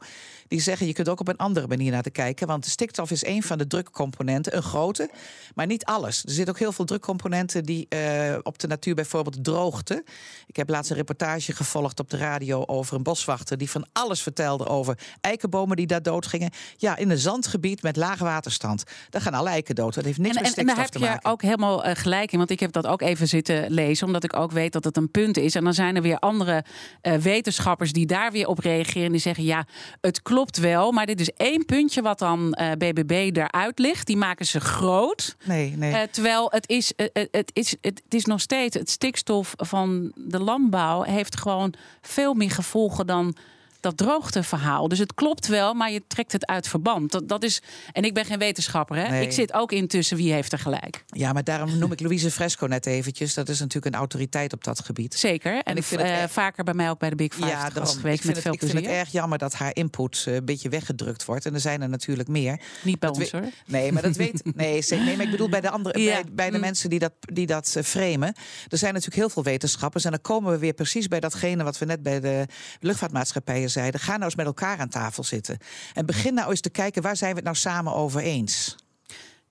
[0.53, 2.48] die zeggen je kunt ook op een andere manier naar te kijken.
[2.48, 5.10] Want de stikstof is een van de drukcomponenten, een grote,
[5.55, 6.24] maar niet alles.
[6.24, 10.03] Er zitten ook heel veel drukcomponenten die eh, op de natuur, bijvoorbeeld droogte.
[10.48, 14.22] Ik heb laatst een reportage gevolgd op de radio over een boswachter die van alles
[14.22, 16.51] vertelde over eikenbomen die daar dood gingen.
[16.77, 18.83] Ja, in een zandgebied met lage waterstand.
[19.10, 19.93] Daar gaan alle eiken dood.
[19.93, 21.31] Dat heeft niks En, met en, en daar stikstof heb te je maken.
[21.31, 22.38] ook helemaal eh, gelijk in.
[22.38, 24.05] Want ik heb dat ook even zitten lezen.
[24.07, 25.55] Omdat ik ook weet dat het een punt is.
[25.55, 26.63] En dan zijn er weer andere
[27.01, 29.05] eh, wetenschappers die daar weer op reageren.
[29.05, 29.65] En die zeggen: ja,
[30.01, 30.91] het klopt wel.
[30.91, 34.07] Maar dit is één puntje wat dan eh, BBB eruit ligt.
[34.07, 35.35] Die maken ze groot.
[35.43, 35.93] Nee, nee.
[35.93, 39.53] Eh, terwijl het is, eh, eh, het, is, het, het is nog steeds het stikstof
[39.57, 43.35] van de landbouw heeft gewoon veel meer gevolgen dan
[43.84, 44.88] dat droogteverhaal.
[44.88, 47.12] Dus het klopt wel, maar je trekt het uit verband.
[47.12, 47.62] Dat, dat is,
[47.92, 49.08] en ik ben geen wetenschapper, hè?
[49.10, 49.25] Nee.
[49.25, 51.04] Ik zit ook intussen wie heeft er gelijk.
[51.08, 53.34] Ja, maar daarom noem ik Louise Fresco net eventjes.
[53.34, 55.13] Dat is natuurlijk een autoriteit op dat gebied.
[55.13, 55.62] Zeker.
[55.63, 57.69] En ik vind het eh, erg- vaker bij mij ook bij de Big Five Ja,
[57.69, 58.89] gast geweest ik vind, met het, veel ik vind plezier.
[58.89, 61.46] het erg jammer dat haar input eh, een beetje weggedrukt wordt.
[61.46, 62.60] En er zijn er natuurlijk meer.
[62.84, 63.48] Niet bij Dat ons we- hoor.
[63.65, 64.56] Nee, maar dat weet.
[64.56, 66.13] Nee, ze- nee, maar ik bedoel bij de andere, Ja.
[66.13, 66.62] bij, bij de Mm.
[66.62, 68.36] mensen die dat, die dat eh, framen.
[68.69, 70.06] Er zijn natuurlijk heel veel wetenschappers.
[70.06, 72.46] En dan komen we weer precies bij datgene wat we net bij de
[72.80, 73.99] luchtvaartmaatschappijen zeiden.
[73.99, 75.57] Ga nou eens met elkaar aan tafel zitten.
[75.93, 78.75] En begin nou eens te kijken waar zijn we het nou samen over eens.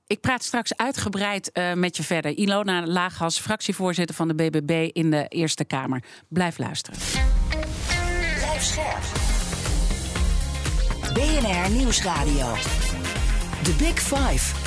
[0.07, 2.31] Ik praat straks uitgebreid eh, met je verder.
[2.31, 6.03] Ilona Laaghas, fractievoorzitter van de BBB in de Eerste Kamer.
[6.29, 6.99] Blijf luisteren.
[8.37, 9.03] Blijf scherp.
[11.15, 12.55] BNR Nieuwsradio.
[13.63, 14.62] The Big Five.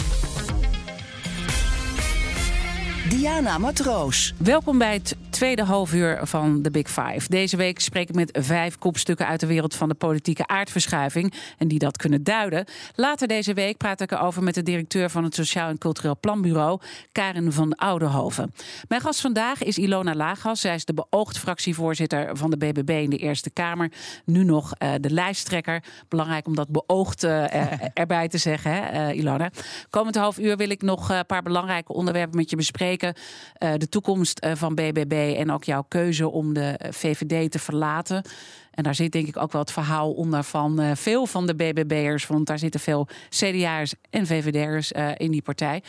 [3.09, 4.33] Diana Matroos.
[4.37, 7.29] Welkom bij het tweede halfuur van de Big Five.
[7.29, 11.67] Deze week spreek ik met vijf kopstukken uit de wereld van de politieke aardverschuiving en
[11.67, 12.65] die dat kunnen duiden.
[12.95, 16.79] Later deze week praat ik erover met de directeur van het Sociaal en Cultureel Planbureau,
[17.11, 18.53] Karen van Oudenhoven.
[18.87, 20.61] Mijn gast vandaag is Ilona Laagas.
[20.61, 23.91] Zij is de beoogd fractievoorzitter van de BBB in de Eerste Kamer.
[24.25, 25.83] Nu nog eh, de lijsttrekker.
[26.07, 29.49] Belangrijk om dat beoogd eh, eh, erbij te zeggen, hè, Ilona.
[29.89, 32.93] Komend half uur wil ik nog een paar belangrijke onderwerpen met je bespreken.
[33.03, 37.59] Eh, de toekomst eh, van BBB en ook jouw keuze om de eh, VVD te
[37.59, 38.23] verlaten.
[38.71, 42.27] En daar zit denk ik ook wel het verhaal onder van veel van de BBB'ers.
[42.27, 45.83] Want daar zitten veel CDA'ers en VVD'ers in die partij.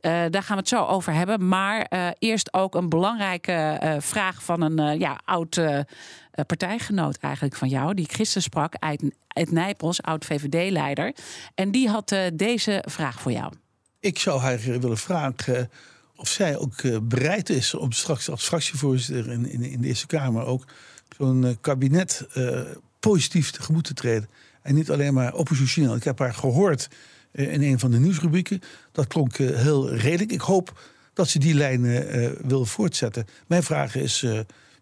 [0.00, 1.48] Daar gaan we het zo over hebben.
[1.48, 1.86] Maar
[2.18, 5.60] eerst ook een belangrijke vraag van een ja, oud
[6.46, 7.94] partijgenoot eigenlijk van jou.
[7.94, 11.14] Die ik gisteren sprak, uit, Nijpels, oud VVD-leider.
[11.54, 13.52] En die had deze vraag voor jou.
[14.00, 15.70] Ik zou haar willen vragen
[16.16, 20.06] of zij ook eh, bereid is om straks als fractievoorzitter in, in, in de Eerste
[20.06, 20.64] Kamer ook
[21.16, 22.60] zo'n eh, kabinet eh,
[23.00, 24.28] positief tegemoet te treden.
[24.62, 25.96] En niet alleen maar oppositioneel.
[25.96, 26.88] Ik heb haar gehoord
[27.32, 28.60] eh, in een van de nieuwsrubrieken.
[28.92, 30.32] Dat klonk heel redelijk.
[30.32, 30.80] Ik hoop
[31.12, 33.26] dat ze die lijn eh, wil voortzetten.
[33.46, 34.26] Mijn vraag is,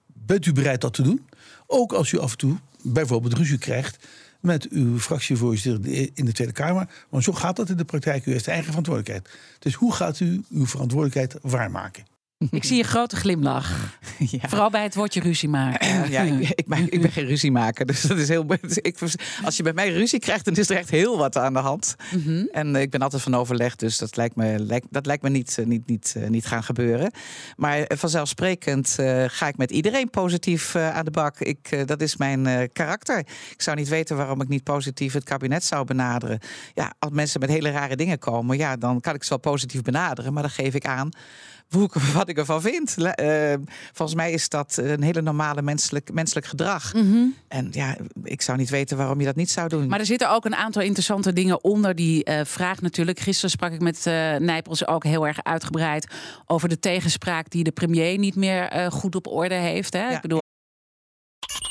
[0.06, 1.26] bent u bereid dat te doen?
[1.66, 4.06] Ook als u af en toe bijvoorbeeld ruzie krijgt
[4.44, 6.88] met uw fractievoorzitter in de Tweede Kamer.
[7.08, 8.26] Want zo gaat dat in de praktijk.
[8.26, 9.38] U heeft eigen verantwoordelijkheid.
[9.58, 12.04] Dus hoe gaat u uw verantwoordelijkheid waarmaken?
[12.50, 13.72] Ik zie een grote glimlach.
[14.18, 14.48] Ja.
[14.48, 16.08] Vooral bij het woordje ruzie maken.
[16.10, 17.86] Ja, ik, ik, ben, ik ben geen ruziemaker.
[17.86, 18.46] Dus dat is heel.
[18.74, 18.98] Ik,
[19.44, 21.96] als je bij mij ruzie krijgt, dan is er echt heel wat aan de hand.
[22.12, 22.44] Mhm.
[22.52, 25.28] En eh, ik ben altijd van overleg, dus dat lijkt me, lijkt, dat lijkt me
[25.28, 27.12] niet, eh, niet, niet, eh, niet gaan gebeuren.
[27.56, 31.40] Maar vanzelfsprekend ga ik met iedereen positief aan de bak.
[31.40, 33.18] Ik, dat is mijn karakter.
[33.52, 36.38] Ik zou niet weten waarom ik niet positief het kabinet zou benaderen.
[36.74, 39.82] Ja, als mensen met hele rare dingen komen, ja, dan kan ik ze wel positief
[39.82, 40.32] benaderen.
[40.32, 41.10] Maar dan geef ik aan
[41.70, 42.96] hoe ik, wat ik ervan vind.
[42.96, 43.58] Le- eh,
[43.92, 46.92] volgens mij is dat een hele normale menselijk, menselijk gedrag.
[47.48, 49.88] En ja, ik zou niet weten waarom je dat niet zou doen.
[49.88, 53.20] Maar er zitten ook een aantal interessante dingen onder die eh, vraag natuurlijk.
[53.20, 56.06] Gisteren sprak ik met eh Nijpels ook heel erg uitgebreid
[56.46, 59.92] over de tegenspraak die de premier niet meer eh, goed op orde heeft.
[59.92, 60.08] Hè?
[60.08, 60.14] Ja.
[60.16, 60.42] Ik bedoel,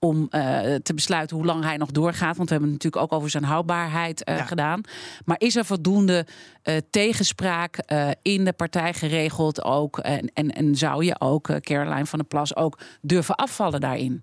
[0.00, 2.36] om eh, te besluiten hoe lang hij nog doorgaat.
[2.36, 4.44] Want we hebben het natuurlijk ook over zijn houdbaarheid eh, Ja.
[4.44, 4.80] gedaan.
[5.24, 6.26] Maar is er voldoende
[6.62, 7.78] eh, tegenspraak
[8.22, 9.98] in de partij geregeld ook?
[9.98, 14.22] En, en, en zou je ook, Caroline van der Plas, ook durven afvallen daarin?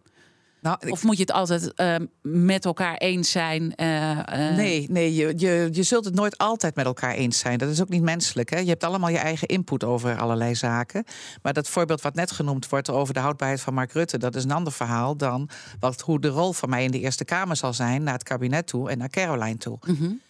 [0.68, 3.76] Nou, ik- Of moet je het altijd eh, met elkaar eens zijn?
[3.76, 7.58] eh, eh, Nee, nee je, je, je zult het nooit altijd met elkaar eens zijn.
[7.58, 8.50] Dat is ook niet menselijk.
[8.50, 8.60] Hè?
[8.60, 11.04] Je hebt allemaal je eigen input over allerlei zaken.
[11.42, 14.44] Maar dat voorbeeld wat net genoemd wordt over de houdbaarheid van Mark Rutte, dat is
[14.44, 15.50] een ander verhaal dan
[15.80, 18.68] wat, hoe de rol van mij in de Eerste Kamer zal zijn naar het kabinet
[18.68, 19.78] toe en naar Caroline toe.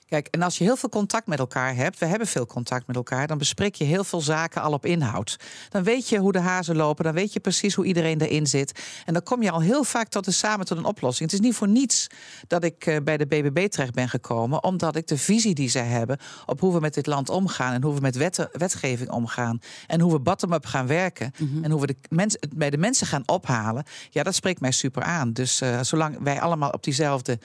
[0.08, 2.96] Kijk, en als je heel veel contact met elkaar hebt, we hebben veel contact met
[2.96, 5.39] elkaar, dan bespreek je heel veel zaken al op inhoud.
[5.70, 8.80] Dan weet je hoe de hazen lopen, dan weet je precies hoe iedereen erin zit.
[9.06, 11.32] En dan kom je al heel vaak tot een, samen tot een oplossing.
[11.32, 12.08] Het is niet voor niets
[12.48, 15.86] dat ik eh, bij de BBB terecht ben gekomen, omdat ik de visie die zij
[15.86, 19.60] hebben op hoe we met dit land omgaan en hoe we met wetten, wetgeving omgaan
[19.88, 23.08] en hoe we bottom-up gaan werken en hoe we de mens, het bij de mensen
[23.08, 25.34] gaan ophalen, ja, dat spreekt mij super aan.
[25.34, 27.39] Dus eh, zolang wij allemaal op diezelfde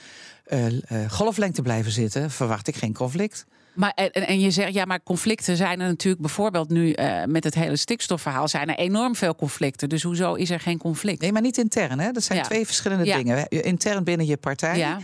[1.09, 3.45] golflengte blijven zitten, verwacht ik geen conflict.
[3.73, 7.43] Maar, en, en je zegt, ja, maar conflicten zijn er natuurlijk bijvoorbeeld nu eh, met
[7.43, 9.89] het hele stikstofverhaal zijn er enorm veel conflicten.
[9.89, 11.21] Dus hoezo is er geen conflict?
[11.21, 11.99] Nee, maar niet intern.
[11.99, 12.11] Hè?
[12.11, 12.43] Dat zijn Ja.
[12.43, 13.17] twee verschillende Ja.
[13.17, 13.47] dingen.
[13.47, 14.77] Intern binnen je partij.
[14.77, 14.97] Ja.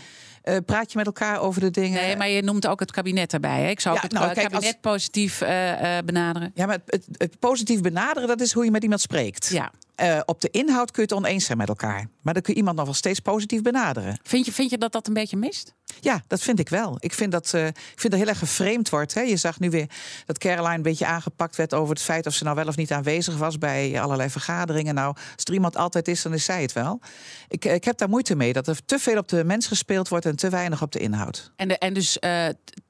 [0.44, 2.02] eh, praat je met elkaar over de dingen.
[2.02, 3.62] Nee, maar je noemt ook het kabinet erbij.
[3.62, 3.70] Hè?
[3.70, 6.52] Ik zou ook het nou, kijk, als- kabinet positief eh, eh, benaderen.
[6.54, 9.48] Ja, maar het, het, het positief benaderen, dat is hoe je met iemand spreekt.
[9.48, 9.72] Ja.
[10.00, 12.10] Eh, op de inhoud kun je het oneens zijn met elkaar.
[12.22, 14.20] Maar dan kun je iemand nog wel steeds positief benaderen.
[14.24, 15.74] Vind je, vind je dat dat een beetje mist?
[16.00, 16.96] Ja, dat vind ik wel.
[17.00, 19.14] Ik vind dat, eh, ik vind dat heel erg geframed wordt.
[19.14, 19.22] Hè.
[19.22, 19.90] Je zag nu weer
[20.26, 22.92] dat Caroline een beetje aangepakt werd over het feit of ze nou wel of niet
[22.92, 24.96] aanwezig was bij allerlei vergaderingen.
[24.96, 27.00] Nou, als er iemand altijd is, dan is zij het wel.
[27.48, 30.26] Ik, ik heb daar moeite mee dat er te veel op de mens gespeeld wordt
[30.26, 31.52] en te weinig op de inhoud.
[31.56, 32.48] En, de, en dus eh,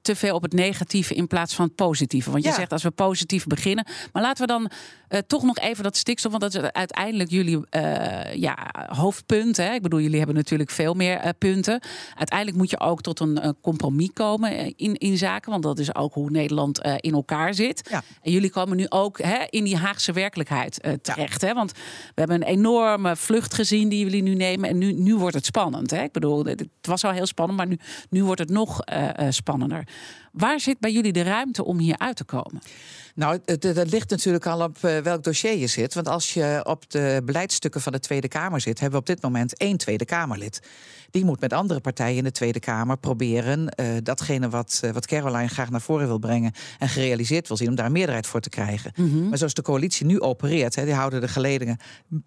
[0.10, 2.32] te veel op het negatieve in plaats van het positieve.
[2.32, 2.56] Want je Ja.
[2.56, 3.86] zegt als we positief beginnen.
[4.14, 4.72] Maar laten we dan
[5.10, 6.32] eh, toch nog even dat stikstof.
[6.32, 9.58] Want dat is uiteindelijk jullie eh, ja, hoofdpunt.
[9.58, 9.74] Hè?
[9.74, 11.82] Ik bedoel, jullie hebben natuurlijk veel meer eh, punten.
[12.16, 15.52] Uiteindelijk moet je ook tot een compromis komen in, in zaken.
[15.52, 17.88] Want dat is ook hoe Nederland in elkaar zit.
[17.92, 18.04] Ja.
[18.22, 21.42] En jullie komen nu ook hè, in die Haagse werkelijkheid terecht.
[21.42, 21.54] Hè?
[21.54, 21.80] Want we
[22.14, 24.70] hebben een enorme vlucht gezien die jullie nu nemen.
[24.70, 25.92] En nu, nu wordt het spannend.
[25.92, 26.04] Hè?
[26.04, 28.80] Ik bedoel, het was al heel spannend, maar nu, nu wordt het nog
[29.30, 29.88] spannender.
[30.32, 32.62] Waar zit bij jullie de ruimte om hier uit te komen?
[33.16, 35.94] Nou, dat ligt natuurlijk al op eh, welk dossier je zit.
[35.94, 39.22] Want als je op de beleidsstukken van de Tweede Kamer zit, hebben we op dit
[39.22, 40.62] moment één Tweede Kamerlid.
[41.12, 45.06] Die moet met andere partijen in de Tweede Kamer proberen eh, datgene wat, eh, wat
[45.06, 48.40] Caroline graag naar voren wil brengen en gerealiseerd wil zien, om daar een meerderheid voor
[48.40, 48.94] te krijgen.
[49.30, 51.78] Maar zoals de coalitie nu opereert, hè, die houden de geledingen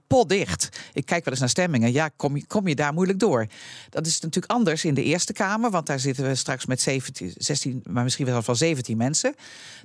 [0.06, 0.68] potdicht.
[0.92, 1.92] Ik kijk wel eens naar stemmingen.
[1.92, 3.46] Ja, kom je, kom je daar moeilijk door?
[3.90, 7.32] Dat is natuurlijk anders in de Eerste Kamer, want daar zitten we straks met 17,
[7.36, 9.34] 16, maar misschien wel van 17 mensen.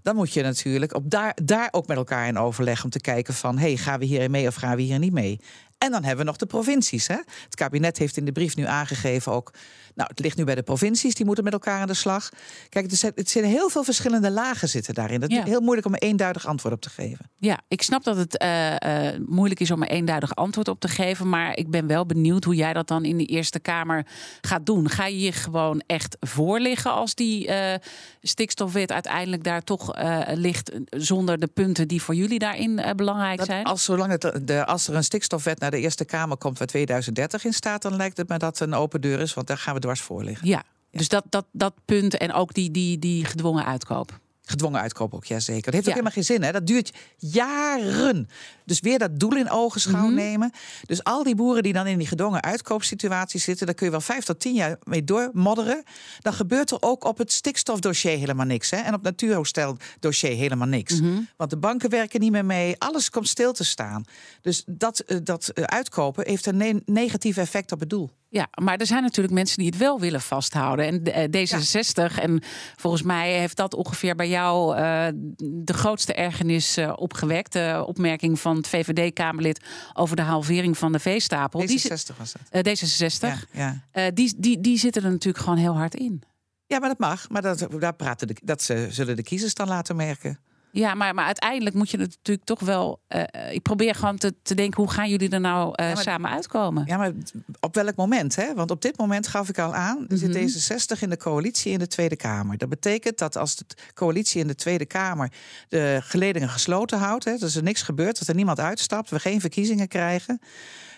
[0.02, 3.34] Dan moet je natuurlijk op daar, daar ook met elkaar in overleg om te kijken
[3.34, 5.40] van, hey, gaan we hierin mee of gaan we hier niet mee?
[5.78, 7.08] En dan hebben we nog de provincies.
[7.08, 7.16] Hè?
[7.44, 9.54] Het kabinet heeft in de brief nu aangegeven ook.
[9.96, 12.30] Nou, het ligt nu bij de provincies, die moeten met elkaar aan de slag.
[12.70, 15.20] Kijk, er het zijn heel veel verschillende lagen zitten daarin.
[15.20, 15.44] Dat is Ja.
[15.44, 17.32] heel moeilijk om een eenduidig antwoord op te geven.
[17.38, 20.88] Ja, ik snap dat het eh, eh, moeilijk is om een eenduidig antwoord op te
[20.88, 21.30] geven.
[21.30, 24.06] Maar ik ben wel benieuwd hoe jij dat dan in de Eerste Kamer
[24.42, 24.90] gaat doen.
[24.90, 27.80] Ga je hier gewoon echt voor liggen als die eh,
[28.22, 29.92] stikstofwet uiteindelijk daar toch
[30.34, 30.72] ligt.
[30.90, 33.64] Zonder de punten die voor jullie daarin belangrijk Dat zijn?
[33.64, 37.46] als, zolang het, de, als er een stikstofwet naar de Eerste Kamer komt waar 2030
[37.46, 39.80] in staat, dan lijkt het me dat een open deur is, want daar gaan we
[39.80, 40.48] dwars voor liggen.
[40.48, 44.20] Ja, dus dat, dat, dat punt en ook die, die, die gedwongen uitkoop.
[44.50, 45.62] Gedwongen uitkoop ook, ja zeker.
[45.64, 46.52] Dat heeft ook helemaal geen zin, hè?
[46.52, 48.28] Dat duurt jaren.
[48.66, 50.14] Dus weer dat doel in ogenschouw Mhm.
[50.14, 50.52] nemen.
[50.86, 54.02] Dus al die boeren die dan in die gedwongen uitkoopsituatie zitten, daar kun je wel
[54.02, 55.84] vijf tot tien jaar mee doormodderen.
[56.20, 58.70] Dan gebeurt er ook op het stikstofdossier helemaal niks.
[58.70, 58.78] Hè?
[58.78, 61.00] En op het natuurhersteldossier helemaal niks.
[61.02, 61.20] Mhm.
[61.38, 62.76] Want de banken werken niet meer mee.
[62.78, 64.04] Alles komt stil te staan.
[64.42, 68.10] Dus dat, eh, dat eh, uitkopen heeft een ne- negatief effect op het doel.
[68.30, 70.86] Ja, maar er zijn natuurlijk mensen die het wel willen vasthouden.
[70.86, 72.42] En de- eh, D66, en
[72.76, 75.08] volgens mij heeft dat ongeveer bij jou eh,
[75.44, 77.54] de grootste ergernis eh, opgewekt.
[77.54, 81.60] De opmerking van het VVD-Kamerlid over de halvering van de veestapel.
[81.66, 82.42] Die zit- D66 was dat.
[82.66, 83.48] eh, D66.
[83.52, 84.12] Ja, ja.
[84.12, 86.24] Die, die, die zitten er natuurlijk gewoon heel hard in.
[86.66, 87.30] ja, maar dat mag.
[87.30, 90.40] Maar dat, daar praten de, dat ze, zullen de kiezers dan laten merken.
[90.78, 93.00] Ja, maar, maar uiteindelijk moet je het natuurlijk toch wel.
[93.08, 95.94] eh, eh, ik probeer gewoon te, te denken, hoe gaan jullie er nou eh, Ja,
[95.94, 96.84] maar- samen uitkomen?
[96.86, 97.12] Ja, maar
[97.60, 98.36] op welk moment?
[98.36, 98.54] Hè?
[98.54, 101.80] Want op dit moment gaf ik al aan, er zit D66 in de coalitie in
[101.80, 102.58] de Tweede Kamer.
[102.58, 105.32] Dat betekent dat als de coalitie in de Tweede Kamer
[105.70, 109.40] de geledingen gesloten houdt, hè, dat er niks gebeurt, dat er niemand uitstapt, we geen
[109.42, 110.40] verkiezingen krijgen.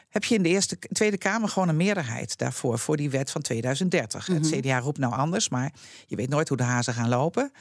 [0.09, 3.41] Heb je in de Eerste Tweede Kamer gewoon een meerderheid daarvoor, voor die wet van
[3.41, 4.25] 2030.
[4.25, 5.71] Het CDA roept nou anders, maar
[6.07, 7.51] je weet nooit hoe de hazen gaan lopen.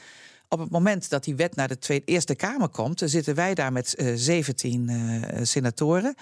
[0.51, 3.53] Op het moment dat die wet naar de Tweede, Eerste Kamer komt, dan zitten wij
[3.53, 6.15] daar met eh 17 eh, senatoren.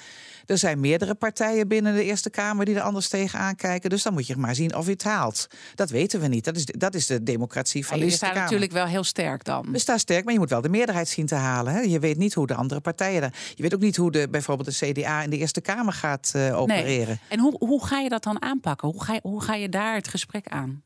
[0.46, 3.90] Er zijn meerdere partijen binnen de Eerste Kamer die er anders tegen aankijken.
[3.90, 5.48] Dus dan moet je maar zien of je het haalt.
[5.76, 6.46] Dat weten we niet.
[6.46, 8.42] Dat is, dat is de democratie van de Eerste Kamer.
[8.42, 9.72] natuurlijk wel heel sterk dan.
[9.72, 11.74] We staan sterk, maar je moet wel de meerderheid zien te halen.
[11.74, 11.80] Hè?
[11.80, 13.22] Je weet niet hoe de andere partijen...
[13.22, 16.32] er- Je weet ook niet hoe de, bijvoorbeeld de CDA in de Eerste Kamer gaat
[16.36, 17.20] eh, opereren.
[17.30, 18.88] En hoe, hoe ga je dat dan aanpakken?
[18.90, 20.84] Hoe ga je, hoe ga je daar het gesprek aan?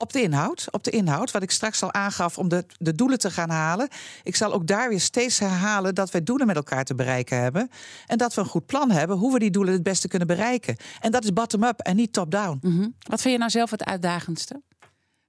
[0.00, 3.18] Op de inhoud, op de inhoud, wat ik straks al aangaf om de, de doelen
[3.18, 3.88] te gaan halen.
[4.22, 7.70] Ik zal ook daar weer steeds herhalen dat wij doelen met elkaar te bereiken hebben.
[8.06, 10.76] En dat we een goed plan hebben hoe we die doelen het beste kunnen bereiken.
[11.00, 12.58] En dat is bottom-up en niet top-down.
[12.62, 12.88] Mhm.
[13.08, 14.62] Wat vind je nou zelf het uitdagendste?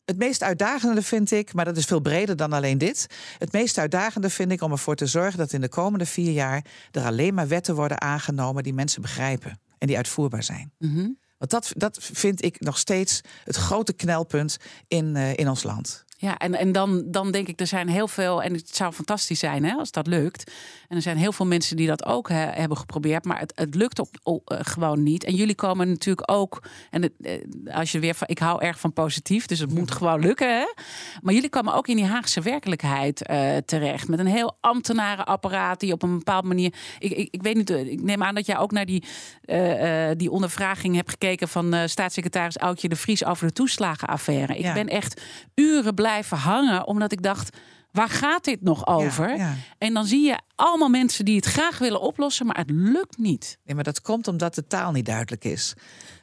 [0.06, 3.08] Het meest uitdagende vind ik, maar dat is veel breder dan alleen dit.
[3.38, 6.66] Het meest uitdagende vind ik om ervoor te zorgen dat in de komende vier jaar
[6.92, 10.74] er alleen maar wetten worden aangenomen die mensen begrijpen en die uitvoerbaar zijn.
[10.78, 11.10] Mhm.
[11.42, 16.06] Want dat, dat vind ik nog steeds het grote knelpunt in, eh, in ons land.
[16.22, 19.40] Ja, en, en dan, dan denk ik, er zijn heel veel, en het zou fantastisch
[19.40, 20.52] zijn hè, als dat lukt.
[20.88, 24.00] En er zijn heel veel mensen die dat ook hebben geprobeerd, maar het, het lukt
[24.24, 25.24] op, eh, gewoon niet.
[25.24, 28.80] En jullie komen natuurlijk ook, en het, eh, als je weer van, ik hou erg
[28.80, 30.58] van positief, dus het moet gewoon lukken.
[30.58, 30.74] Hè?
[31.22, 35.94] Maar jullie komen ook in die Haagse werkelijkheid eh, terecht, met een heel ambtenarenapparaat die
[35.94, 36.74] op een bepaalde manier.
[37.00, 39.04] Ik, ik, ik weet niet, ik neem aan dat jij ook naar die,
[40.18, 44.58] die ondervraging hebt gekeken van staatssecretaris Oudje de Vries over de toeslagenaffaire.
[44.58, 44.74] Ik Ja.
[44.74, 45.22] ben echt
[45.56, 47.58] uren blijven hangen, omdat ik dacht.
[47.92, 49.38] Waar gaat dit nog over?
[49.38, 49.54] ja.
[49.78, 53.58] En dan zie je allemaal mensen die het graag willen oplossen, maar het lukt niet.
[53.64, 55.74] Nee, maar dat komt omdat de taal niet duidelijk is.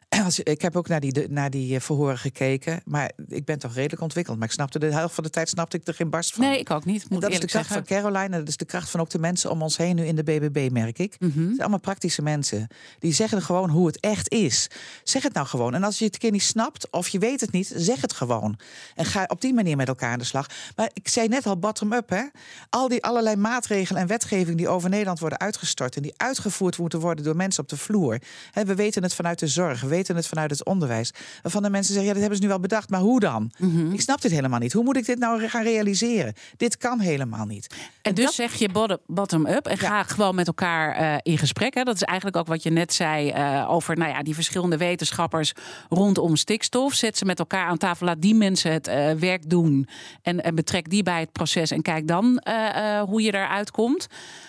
[0.24, 2.80] Als Ik heb ook naar die, de- naar die eh, verhoren gekeken.
[2.84, 4.38] Maar ik ben toch redelijk ontwikkeld.
[4.38, 6.44] Maar ik snapte de helft van de tijd snapte ik er geen barst van.
[6.44, 7.10] Nee, ik ook niet.
[7.10, 7.86] Moet dat is de kracht zeggen.
[7.86, 8.34] van Caroline.
[8.34, 10.22] En dat is de kracht van ook de mensen om ons heen nu in de
[10.22, 11.16] BBB, merk ik.
[11.18, 11.30] Mhm.
[11.38, 12.66] Het zijn allemaal praktische mensen.
[12.98, 14.70] Die zeggen gewoon hoe het echt is.
[15.02, 15.74] Zeg het nou gewoon.
[15.74, 18.12] En als je het een keer niet snapt of je weet het niet, zeg het
[18.12, 18.58] gewoon.
[18.94, 20.46] En ga op die manier met elkaar aan de slag.
[20.76, 22.08] Maar ik zei net al bottom-up.
[22.08, 22.22] hè.
[22.70, 25.96] Al die allerlei maatregelen en wetgeving die over Nederland worden uitgestort...
[25.96, 28.18] en die uitgevoerd moeten worden door mensen op de vloer.
[28.52, 31.10] We weten het vanuit de zorg, we weten het vanuit het onderwijs.
[31.42, 32.90] Waarvan de mensen zeggen, ja, dat hebben ze nu wel bedacht.
[32.90, 33.50] Maar hoe dan?
[33.58, 33.92] Mhm.
[33.92, 34.72] Ik snap dit helemaal niet.
[34.72, 36.34] Hoe moet ik dit nou gaan realiseren?
[36.56, 37.74] Dit kan helemaal niet.
[38.02, 41.74] En dus dat- zeg je bottom- bottom-up en ga gewoon met elkaar eh, in gesprek.
[41.74, 41.82] Hè.
[41.82, 45.52] Dat is eigenlijk ook wat je net zei eh, over nou ja, die verschillende wetenschappers
[45.88, 46.94] rondom stikstof.
[46.94, 49.88] Zet ze met elkaar aan tafel, laat die mensen het eh, werk doen
[50.22, 52.42] en, en betrek die bij het proces en kijk dan
[53.06, 54.06] hoe je eruit komt.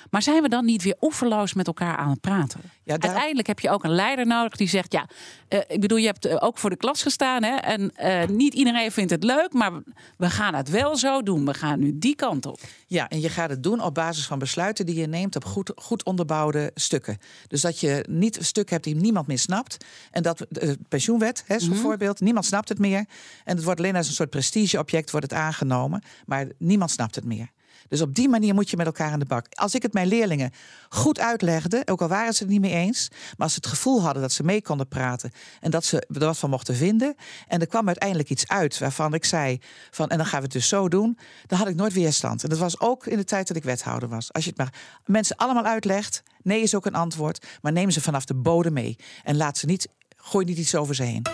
[0.10, 2.60] Maar zijn we dan niet weer oeverloos met elkaar aan het praten?
[2.84, 5.08] Ja, daar- Uiteindelijk heb je ook een leider nodig die zegt: Ja,
[5.48, 7.44] eh, ik bedoel, je hebt eh, ook voor de klas gestaan.
[7.44, 9.72] Hè, en eh, niet iedereen vindt het leuk, maar
[10.18, 11.46] we gaan het wel zo doen.
[11.46, 12.60] We gaan nu die kant op.
[12.88, 15.72] Ja, en je gaat het doen op basis van besluiten die je neemt op goed,
[15.76, 17.18] goed onderbouwde stukken.
[17.48, 19.86] Dus dat je niet een stuk hebt die niemand meer snapt.
[20.12, 23.06] En dat de pensioenwet, hè, zo'n voorbeeld, niemand snapt het meer.
[23.44, 27.26] En het wordt alleen als een soort prestigeobject wordt het aangenomen, maar niemand snapt het
[27.26, 27.50] meer.
[27.90, 29.46] Dus op die manier moet je met elkaar aan de bak.
[29.50, 30.52] Als ik het mijn leerlingen
[30.90, 34.02] goed uitlegde, ook al waren ze het niet mee eens, maar als ze het gevoel
[34.02, 37.16] hadden dat ze mee konden praten en dat ze er wat van mochten vinden,
[37.48, 40.54] en er kwam uiteindelijk iets uit waarvan ik zei van en dan gaan we het
[40.54, 42.44] dus zo doen, dan had ik nooit weerstand.
[42.44, 44.34] En dat was ook in de tijd dat ik wethouder was.
[44.34, 44.74] Als je het maar
[45.06, 48.98] mensen allemaal uitlegt, nee is ook een antwoord, maar neem ze vanaf de bodem mee
[49.24, 51.26] en laat ze niet, gooi niet iets over ze heen.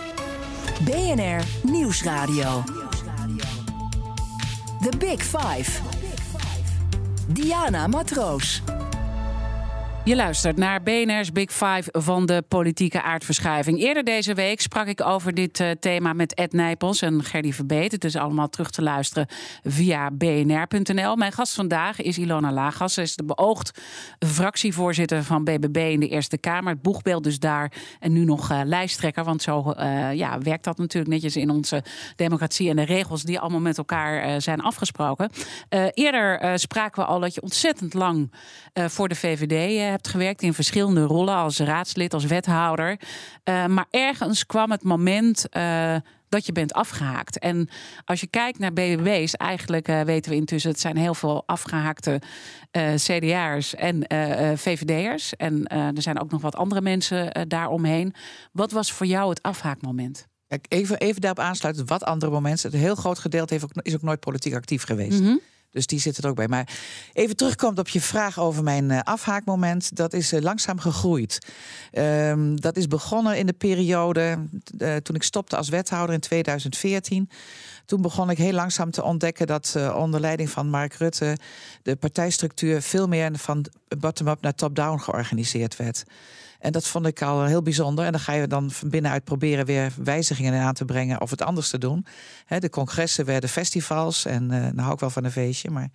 [0.84, 2.64] BNR Nieuwsradio.
[4.80, 5.80] The Big Five.
[7.28, 8.75] Diana Matroos.
[10.06, 13.80] Je luistert naar BNR's Big Five van de politieke aardverschuiving.
[13.80, 17.92] Eerder deze week sprak ik over dit uh, thema met Ed Nijpels en Gerdy Verbeet.
[17.92, 19.26] Het is allemaal terug te luisteren
[19.62, 21.16] via bnr.nl.
[21.16, 22.94] Mijn gast vandaag is Ilona Lagas.
[22.94, 23.80] Ze is de beoogd
[24.18, 26.72] fractievoorzitter van BBB in de Eerste Kamer.
[26.72, 29.24] Het boegbeeld dus daar en nu nog uh, lijsttrekker.
[29.24, 31.84] Want zo uh, ja, werkt dat natuurlijk netjes in onze
[32.16, 35.30] democratie en de regels die allemaal met elkaar zijn afgesproken.
[35.92, 38.32] eerder spraken we al dat je ontzettend lang
[38.72, 43.00] voor de VVD hebt gewerkt in verschillende rollen als raadslid, als wethouder.
[43.44, 45.96] Uh, maar ergens kwam het moment uh,
[46.28, 47.38] dat je bent afgehaakt.
[47.38, 47.68] En
[48.04, 52.20] als je kijkt naar BBB's, eigenlijk uh, weten we intussen, het zijn heel veel afgehaakte
[52.96, 54.04] CDA'ers en
[54.58, 55.36] VVD'ers.
[55.36, 58.14] En er zijn ook nog wat andere mensen daaromheen.
[58.52, 60.26] Wat was voor jou het afhaakmoment?
[60.68, 62.72] Even, even daarop aansluiten, wat andere momenten.
[62.72, 65.20] Een heel groot gedeelte heeft ook, is ook nooit politiek actief geweest.
[65.20, 65.40] Mm -hmm.
[65.76, 66.48] Dus die zit er ook bij.
[66.48, 66.68] Maar
[67.12, 69.96] even terugkomt op je vraag over mijn uh, afhaakmoment.
[69.96, 71.38] Dat is uh, langzaam gegroeid.
[71.92, 74.38] Um, dat is begonnen in de periode
[74.78, 77.30] uh, toen ik stopte als wethouder in 2014.
[77.86, 81.36] Toen begon ik heel langzaam te ontdekken dat onder leiding van Mark Rutte
[81.82, 83.66] de partijstructuur veel meer van
[83.98, 86.04] bottom-up naar top-down georganiseerd werd.
[86.60, 88.04] En dat vond ik al heel bijzonder.
[88.04, 91.42] En dan ga je dan van binnenuit proberen weer wijzigingen aan te brengen of het
[91.42, 92.06] anders te doen.
[92.58, 95.88] de congressen werden festivals en uh, nou hou ik wel van een feestje, maar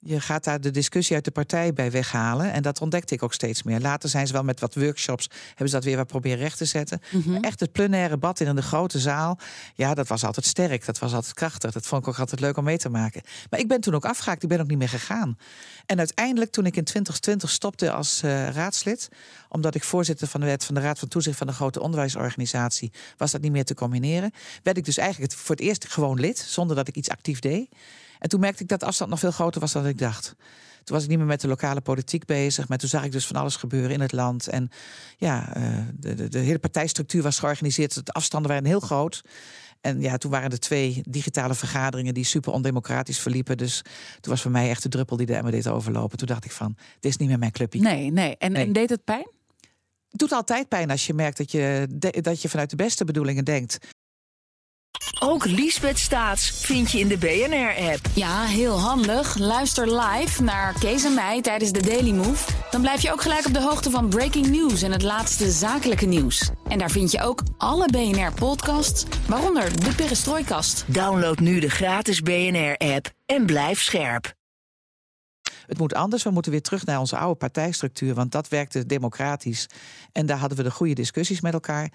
[0.00, 2.52] je gaat daar de discussie uit de partij bij weghalen.
[2.52, 3.80] En dat ontdekte ik ook steeds meer.
[3.80, 6.64] Later zijn ze wel met wat workshops, hebben ze dat weer wat proberen recht te
[6.64, 7.00] zetten.
[7.10, 7.44] Mm -hmm.
[7.44, 9.38] Echt het plenaire bad in de grote zaal.
[9.74, 11.72] Ja, dat was altijd sterk, dat was altijd krachtig.
[11.72, 13.22] Dat vond ik ook altijd leuk om mee te maken.
[13.50, 15.38] Maar ik ben toen ook afgehaakt, ik ben ook niet meer gegaan.
[15.86, 19.08] En uiteindelijk, toen ik in 2020 stopte als uh, raadslid,
[19.48, 22.92] omdat ik voorzitter van de wet van de Raad van Toezicht van de grote onderwijsorganisatie,
[23.16, 24.32] was dat niet meer te combineren.
[24.62, 27.68] Werd ik dus eigenlijk voor het eerst gewoon lid, zonder dat ik iets actief deed.
[28.20, 30.34] En toen merkte ik dat de afstand nog veel groter was dan ik dacht.
[30.84, 32.68] Toen was ik niet meer met de lokale politiek bezig.
[32.68, 34.48] Maar toen zag ik dus van alles gebeuren in het land.
[34.48, 34.70] En
[35.16, 35.52] ja,
[35.94, 38.06] de, de, de hele partijstructuur was georganiseerd.
[38.06, 39.22] De afstanden waren heel groot.
[39.80, 43.56] En ja, toen waren er twee digitale vergaderingen die super ondemocratisch verliepen.
[43.56, 43.82] Dus
[44.20, 46.18] toen was voor mij echt de druppel die de emmer deed overlopen.
[46.18, 47.80] Toen dacht ik van, dit is niet meer mijn clubje.
[47.80, 48.36] Nee, nee.
[48.36, 48.66] En, nee.
[48.66, 49.28] en deed het pijn?
[50.08, 51.86] Het doet altijd pijn als je merkt dat je,
[52.20, 53.78] dat je vanuit de beste bedoelingen denkt.
[55.22, 58.06] Ook Liesbeth Staats vind je in de BNR-app.
[58.14, 59.38] Ja, heel handig.
[59.38, 62.52] Luister live naar Kees en mij tijdens de Daily Move.
[62.70, 66.06] Dan blijf je ook gelijk op de hoogte van breaking news en het laatste zakelijke
[66.06, 66.50] nieuws.
[66.68, 70.84] En daar vind je ook alle BNR-podcasts, waaronder de Perestrooikast.
[70.86, 74.34] Download nu de gratis BNR-app en blijf scherp.
[75.66, 76.22] Het moet anders.
[76.22, 79.66] We moeten weer terug naar onze oude partijstructuur, want dat werkte democratisch.
[80.12, 81.90] En daar hadden we de goede discussies met elkaar.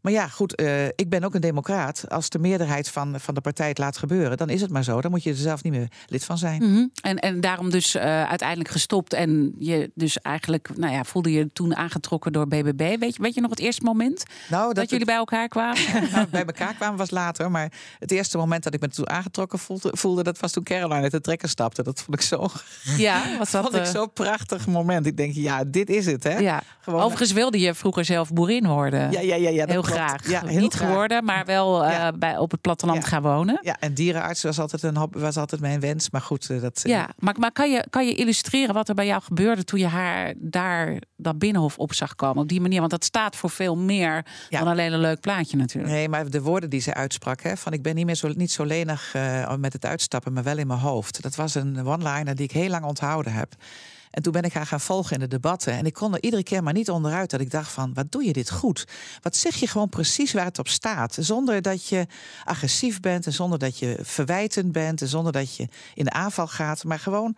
[0.00, 2.04] Maar ja, goed, uh, ik ben ook een democraat.
[2.08, 5.00] Als de meerderheid van, van de partij het laat gebeuren, dan is het maar zo.
[5.00, 6.62] Dan moet je er zelf niet meer lid van zijn.
[6.62, 6.90] Mm -hmm.
[7.02, 9.12] en, en daarom dus uh, uiteindelijk gestopt.
[9.12, 12.98] En je dus eigenlijk, nou ja, voelde je toen aangetrokken door BBB.
[12.98, 15.06] Weet je, weet je nog het eerste moment nou, dat, dat jullie het...
[15.06, 15.80] bij elkaar kwamen?
[16.12, 17.50] nou, bij elkaar kwamen was later.
[17.50, 21.02] Maar het eerste moment dat ik me toen aangetrokken voelde, voelde dat was toen Caroline
[21.02, 21.82] uit de trekker stapte.
[21.82, 22.48] Dat vond ik zo,
[22.96, 25.06] ja, was dat, vond ik zo'n prachtig moment.
[25.06, 26.22] Ik denk, ja, dit is het.
[26.22, 26.38] Hè?
[26.38, 26.62] Ja.
[26.80, 29.10] Gewoon, Overigens wilde je vroeger zelf boerin worden.
[29.10, 29.48] Ja, ja, ja.
[29.50, 30.28] ja Heel graag.
[30.28, 30.88] Ja, heel Niet graag.
[30.88, 32.12] geworden, maar wel uh, ja.
[32.12, 33.58] bij, op het platteland gaan wonen.
[33.62, 36.10] Ja, en dierenarts was altijd, een, was altijd mijn wens.
[36.10, 36.80] Maar goed, uh, dat...
[36.82, 39.64] Ja, maar, maar kan, je, kan je illustreren wat er bij jou gebeurde...
[39.64, 42.42] toen je haar daar dat binnenhof op zag komen?
[42.42, 44.24] Op die manier, want dat staat voor veel meer...
[44.48, 45.92] dan alleen een leuk plaatje natuurlijk.
[45.92, 47.42] Nee, maar de woorden die ze uitsprak...
[47.42, 50.32] Hè, van ik ben niet meer zo, niet zo lenig uh, met het uitstappen...
[50.32, 51.22] maar wel in mijn hoofd.
[51.22, 53.54] Dat was een one-liner die ik heel lang onthouden heb.
[54.10, 55.72] En toen ben ik haar gaan volgen in de debatten.
[55.72, 57.94] En ik kon er iedere keer maar niet onderuit dat ik dacht van...
[57.94, 58.84] wat doe je dit goed?
[59.20, 61.16] Wat zeg je gewoon precies waar het op staat?
[61.20, 62.06] Zonder dat je
[62.44, 65.00] agressief bent en zonder dat je verwijtend bent...
[65.00, 67.36] en zonder dat je in de aanval gaat, maar gewoon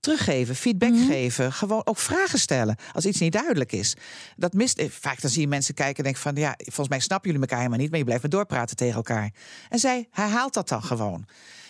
[0.00, 1.06] teruggeven, feedback mm -hmm.
[1.06, 3.96] geven, gewoon ook vragen stellen als iets niet duidelijk is.
[4.36, 7.30] Dat mist vaak dan zie je mensen kijken en denken van ja, volgens mij snappen
[7.30, 9.32] jullie elkaar helemaal niet, maar je blijft maar doorpraten tegen elkaar.
[9.68, 11.26] En zij herhaalt dat dan gewoon.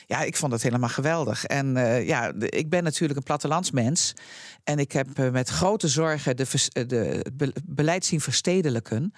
[0.08, 1.44] Ja, ik vond het helemaal geweldig.
[1.44, 4.14] En uh, ja, de, ik ben natuurlijk een plattelandsmens.
[4.64, 6.46] En ik heb uh, met grote zorgen de,
[6.86, 9.12] de, be, beleid zien verstedelijken.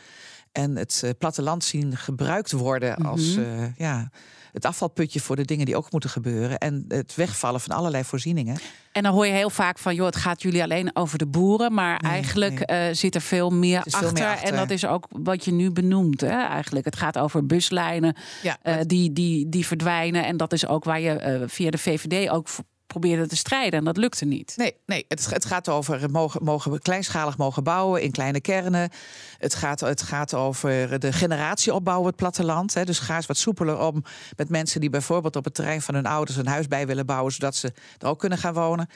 [0.52, 3.74] En het platteland zien gebruikt worden als mm -hmm.
[3.76, 4.10] ja,
[4.52, 6.58] het afvalputje voor de dingen die ook moeten gebeuren.
[6.58, 8.58] En het wegvallen van allerlei voorzieningen.
[8.92, 11.74] En dan hoor je heel vaak van, joh, het gaat jullie alleen over de boeren.
[11.74, 12.88] Maar nee, eigenlijk nee.
[12.88, 15.52] Uh, zit er veel meer, achter, veel meer, achter, En dat is ook wat je
[15.52, 16.20] nu benoemt.
[16.20, 16.84] Hè, eigenlijk.
[16.84, 20.24] Het gaat over buslijnen ja, uh, die, die, die verdwijnen.
[20.24, 22.48] En dat is ook waar je uh, via de VVD ook
[22.90, 24.52] probeerde te strijden en dat lukte niet.
[24.56, 28.90] Nee, nee het, het gaat over mogen, mogen we kleinschalig mogen bouwen in kleine kernen.
[29.38, 32.74] Het gaat, het gaat over de generatieopbouw op het platteland.
[32.74, 32.84] Hè.
[32.84, 34.04] Dus ga eens wat soepeler om
[34.36, 37.32] met mensen die bijvoorbeeld op het terrein van hun ouders een huis bij willen bouwen,
[37.32, 38.88] zodat ze er ook kunnen gaan wonen.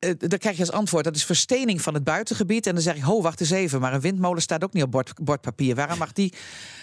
[0.00, 2.66] Eh, dan krijg je als antwoord, dat is verstening van het buitengebied.
[2.66, 4.90] En dan zeg ik, ho, wacht eens even, maar een windmolen staat ook niet op
[4.90, 5.74] bord, bordpapier.
[5.74, 6.32] Waarom mag die,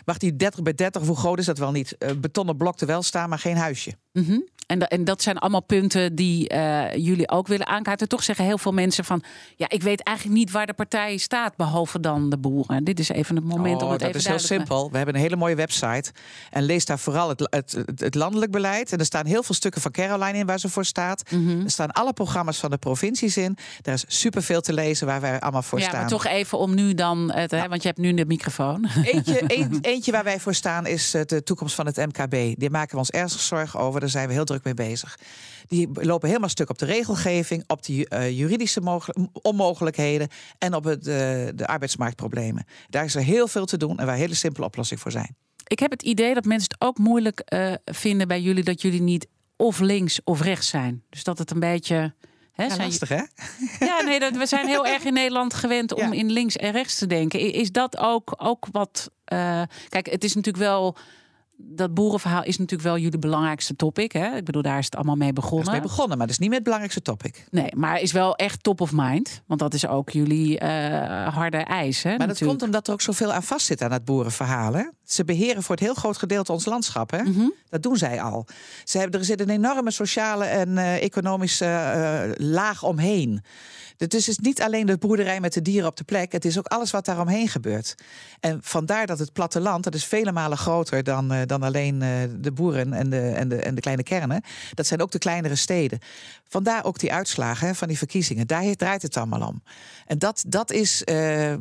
[0.06, 2.80] mag die 30 bij 30, of hoe groot is dat wel niet, uh, betonnen blok
[2.80, 3.93] er wel staan, maar geen huisje?
[4.12, 8.08] Mm en, en, dat zijn allemaal punten die uh, jullie ook willen aankaarten.
[8.08, 9.23] Toch zeggen heel veel mensen van...
[9.56, 11.56] ja, ik weet eigenlijk niet waar de partij staat...
[11.56, 12.83] behalve dan de boeren.
[12.83, 14.92] Dit is even het moment oh, om het dat even is heel simpel.
[14.92, 16.12] We hebben een hele mooie website.
[16.50, 18.92] En lees daar vooral het, het, het, landelijk beleid.
[18.92, 21.31] En er staan heel veel stukken van Caroline in waar ze voor staat.
[21.31, 21.63] Mm -hmm.
[21.63, 22.77] Er staan alle programma's van de
[23.08, 23.58] provincies in.
[23.81, 25.99] Daar is superveel te lezen waar wij allemaal voor ja, staan.
[25.99, 27.31] Maar toch even om nu dan...
[27.31, 28.87] Het, hè, want je hebt nu de microfoon.
[29.03, 32.60] Eentje, een, eentje waar wij voor staan is de toekomst van het MKB.
[32.60, 33.99] Die maken we ons ernstig zorgen over.
[33.99, 35.17] Daar zijn we heel druk mee bezig.
[35.67, 39.01] Die lopen helemaal stuk op de regelgeving, op die uh, juridische
[39.41, 40.27] onmogelijkheden
[40.58, 41.13] en op het, uh,
[41.55, 42.65] de arbeidsmarktproblemen.
[42.89, 45.35] Daar is er heel veel te doen en waar hele simpele oplossingen voor zijn.
[45.67, 49.01] Ik heb het idee dat mensen het ook moeilijk uh, vinden bij jullie dat jullie
[49.01, 51.03] niet of links of rechts zijn.
[51.10, 52.13] Dus dat het een beetje.
[52.58, 53.21] Ja, lastig, hè?
[53.85, 56.19] Ja, nee, dat, we zijn heel erg in Nederland gewend om ja.
[56.19, 57.39] in links en rechts te denken.
[57.53, 59.12] Is dat ook, ook wat.
[59.89, 60.97] kijk, het is natuurlijk wel
[61.58, 64.12] dat boerenverhaal is natuurlijk wel jullie belangrijkste topic.
[64.12, 64.35] Hè?
[64.35, 65.65] Ik bedoel, daar is het allemaal mee begonnen.
[65.65, 67.45] Daar is mee begonnen, maar dat is niet met het belangrijkste topic.
[67.51, 69.41] Nee, maar is wel echt top of mind.
[69.45, 72.03] Want dat is ook jullie uh, harde eis.
[72.03, 74.73] Hè, maar dat komt omdat er ook zoveel aan vast zit aan het boerenverhaal.
[74.73, 74.83] Hè?
[75.03, 77.12] Ze beheren voor het heel groot gedeelte ons landschap.
[77.12, 77.21] Hè?
[77.21, 77.53] Mm -hmm.
[77.69, 78.45] Dat doen zij al.
[78.83, 83.43] Ze hebben, er zit een enorme sociale en uh, economische uh, laag omheen.
[83.98, 86.31] Dus het is niet alleen de boerderij met de dieren op de plek.
[86.31, 87.95] Het is ook alles wat daaromheen gebeurt.
[88.39, 92.10] En vandaar dat het platteland, dat is vele malen groter dan, uh, dan alleen uh,
[92.39, 94.41] de boeren en de, en, de, en de kleine kernen.
[94.73, 96.00] Dat zijn ook de kleinere steden.
[96.48, 98.48] Vandaar ook die uitslagen hè, van die verkiezingen.
[98.48, 99.62] Daar draait het allemaal om.
[100.06, 101.02] En dat, dat is.
[101.06, 101.54] Uh,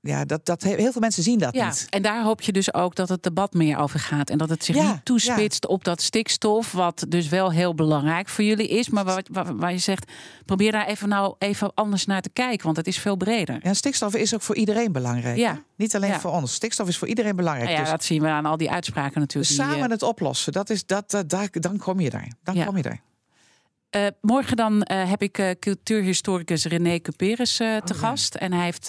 [0.00, 1.86] ja, dat, dat, heel veel mensen zien dat ja, niet.
[1.90, 4.30] En daar hoop je dus ook dat het debat meer over gaat.
[4.30, 6.72] En dat het zich Ja, niet toespitst op dat stikstof.
[6.72, 8.88] Wat dus wel heel belangrijk voor jullie is.
[8.88, 10.12] Maar waar, waar, waar je zegt,
[10.44, 12.64] probeer daar even nou even anders naar te kijken.
[12.64, 13.58] Want het is veel breder.
[13.62, 15.36] Ja, stikstof is ook voor iedereen belangrijk.
[15.36, 15.52] Ja.
[15.52, 15.58] hè?
[15.76, 16.20] Niet alleen Ja.
[16.20, 16.54] voor ons.
[16.54, 17.68] Stikstof is voor iedereen belangrijk.
[17.68, 19.52] Nou ja, dus dat zien we aan al die uitspraken natuurlijk.
[19.52, 22.32] samen eh, het oplossen, dat is, dat, daar, dan kom je daar.
[22.42, 22.64] Dan Ja.
[22.64, 23.00] kom je daar.
[23.90, 27.98] Eh, morgen dan eh, heb ik cultuurhistoricus René Cuperus eh, te ja.
[28.00, 28.34] gast.
[28.34, 28.88] En hij heeft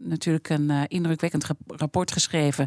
[0.00, 2.66] natuurlijk een indrukwekkend rap- rapport geschreven.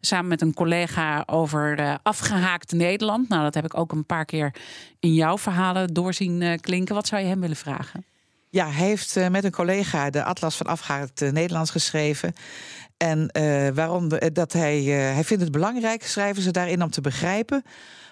[0.00, 3.28] Samen met een collega over eh, afgehaakt Nederland.
[3.28, 4.54] Nou, dat heb ik ook een paar keer
[5.00, 6.94] in jouw verhalen doorzien klinken.
[6.94, 8.04] Wat zou je hem willen vragen?
[8.50, 12.32] Ja, hij heeft eh, met een collega de Atlas van Afgehaakt eh, Nederlands geschreven.
[12.96, 17.00] En eh, waarom de- dat hij, hij vindt het belangrijk, schrijven ze daarin, om te
[17.00, 17.62] begrijpen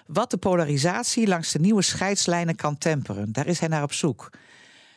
[0.07, 3.31] wat de polarisatie langs de nieuwe scheidslijnen kan temperen.
[3.31, 4.29] Daar is hij naar op zoek.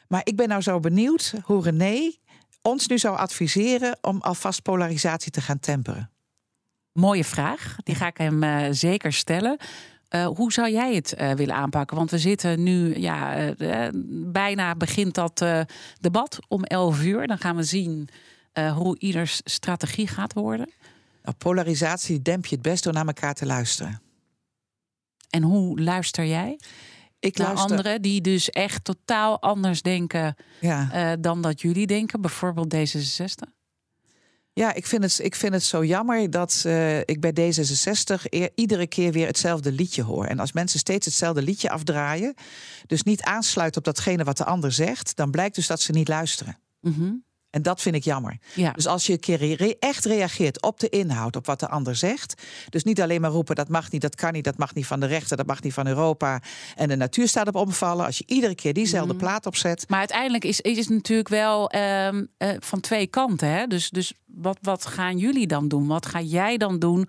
[0.09, 2.13] Maar ik ben nou zo benieuwd hoe René
[2.63, 6.11] ons nu zou adviseren om alvast polarisatie te gaan temperen.
[6.93, 7.77] Mooie vraag.
[7.83, 9.59] Die ga ik hem zeker stellen.
[10.11, 11.97] Eh, hoe zou jij het eh, willen aanpakken?
[11.97, 13.89] Want we zitten nu, ja, eh,
[14.33, 15.45] bijna begint dat
[16.01, 17.27] debat om 11 uur.
[17.27, 18.09] Dan gaan we zien
[18.75, 20.71] hoe ieders strategie gaat worden.
[21.23, 24.01] Nou, polarisatie demp je het best door naar elkaar te luisteren.
[25.31, 26.59] En hoe luister jij
[27.19, 27.71] Ik naar luister.
[27.71, 31.17] anderen die dus echt totaal anders denken Ja.
[31.17, 32.21] dan dat jullie denken?
[32.21, 33.60] Bijvoorbeeld D66?
[34.53, 38.51] Ja, ik vind het, ik vind het zo jammer dat eh, ik bij D66 eer-
[38.55, 40.25] iedere keer weer hetzelfde liedje hoor.
[40.25, 42.35] En als mensen steeds hetzelfde liedje afdraaien,
[42.87, 46.09] dus niet aansluiten op datgene wat de ander zegt, dan blijkt dus dat ze niet
[46.09, 46.59] luisteren.
[46.81, 47.13] Mhm.
[47.51, 48.39] En dat vind ik jammer.
[48.55, 48.73] Ja.
[48.73, 52.43] Dus als je een keer echt reageert op de inhoud, op wat de ander zegt.
[52.69, 55.01] Dus niet alleen maar roepen dat mag niet, dat kan niet, dat mag niet van
[55.01, 56.43] de rechter, dat mag niet van Europa.
[56.77, 58.07] En de natuur staat op omvallen.
[58.07, 59.23] Als je iedere keer diezelfde Mhm.
[59.23, 59.85] plaat opzet.
[59.89, 63.49] Maar uiteindelijk is, is het natuurlijk wel ehm, eh, van twee kanten.
[63.49, 63.67] Hè?
[63.67, 65.87] Dus, dus wat, wat gaan jullie dan doen?
[65.87, 67.09] Wat ga jij dan doen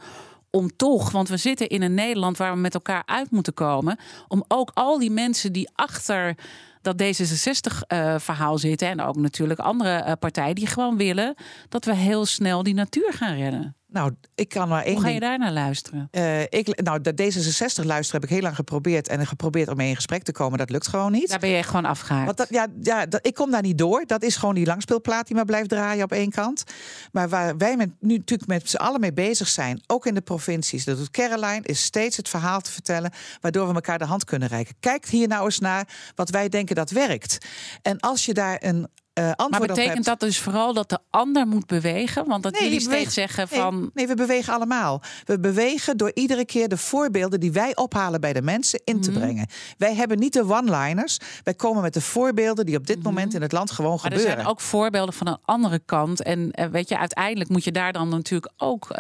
[0.50, 4.00] om toch, want we zitten in een Nederland waar we met elkaar uit moeten komen,
[4.28, 6.36] om ook al die mensen die achter
[6.82, 11.36] dat D66-verhaal zitten en ook natuurlijk andere eh, partijen die gewoon willen
[11.70, 13.76] dat we heel snel die natuur gaan redden.
[13.92, 16.08] Nou, ik kan maar één Hoe ga je daar naar luisteren?
[16.12, 19.08] Eh, ik, nou, de D66 luisteren heb ik heel lang geprobeerd.
[19.08, 20.58] En geprobeerd om mee in gesprek te komen.
[20.58, 21.30] Dat lukt gewoon niet.
[21.30, 22.26] Daar ben je gewoon afgehaakt.
[22.26, 24.04] Want dat, ja, ja dat, ik kom daar niet door.
[24.06, 26.64] Dat is gewoon die langspeelplaat die maar blijft draaien op één kant.
[27.12, 30.22] Maar waar wij met, nu natuurlijk met z'n allen mee bezig zijn, ook in de
[30.22, 33.12] provincies, dat doet Caroline, is steeds het verhaal te vertellen,
[33.42, 34.76] waardoor we elkaar de hand kunnen reiken.
[34.80, 37.38] Kijk hier nou eens naar wat wij denken dat werkt.
[37.82, 41.48] En als je daar een uh, antwoord maar betekent dat dus vooral dat de ander
[41.48, 42.28] moet bewegen?
[42.28, 43.80] Want dat jullie steeds zeggen van...
[43.80, 45.02] Nee, nee, we bewegen allemaal.
[45.26, 49.12] We bewegen door iedere keer de voorbeelden die wij ophalen bij de mensen in te
[49.12, 49.20] mhm.
[49.20, 49.48] brengen.
[49.78, 51.18] Wij hebben niet de one-liners.
[51.44, 53.06] Wij komen met de voorbeelden die op dit mhm.
[53.06, 54.28] moment in het land gewoon maar gebeuren.
[54.28, 56.24] er zijn ook voorbeelden van een andere kant.
[56.24, 58.98] En uh, weet je, uiteindelijk moet je daar dan natuurlijk ook uh,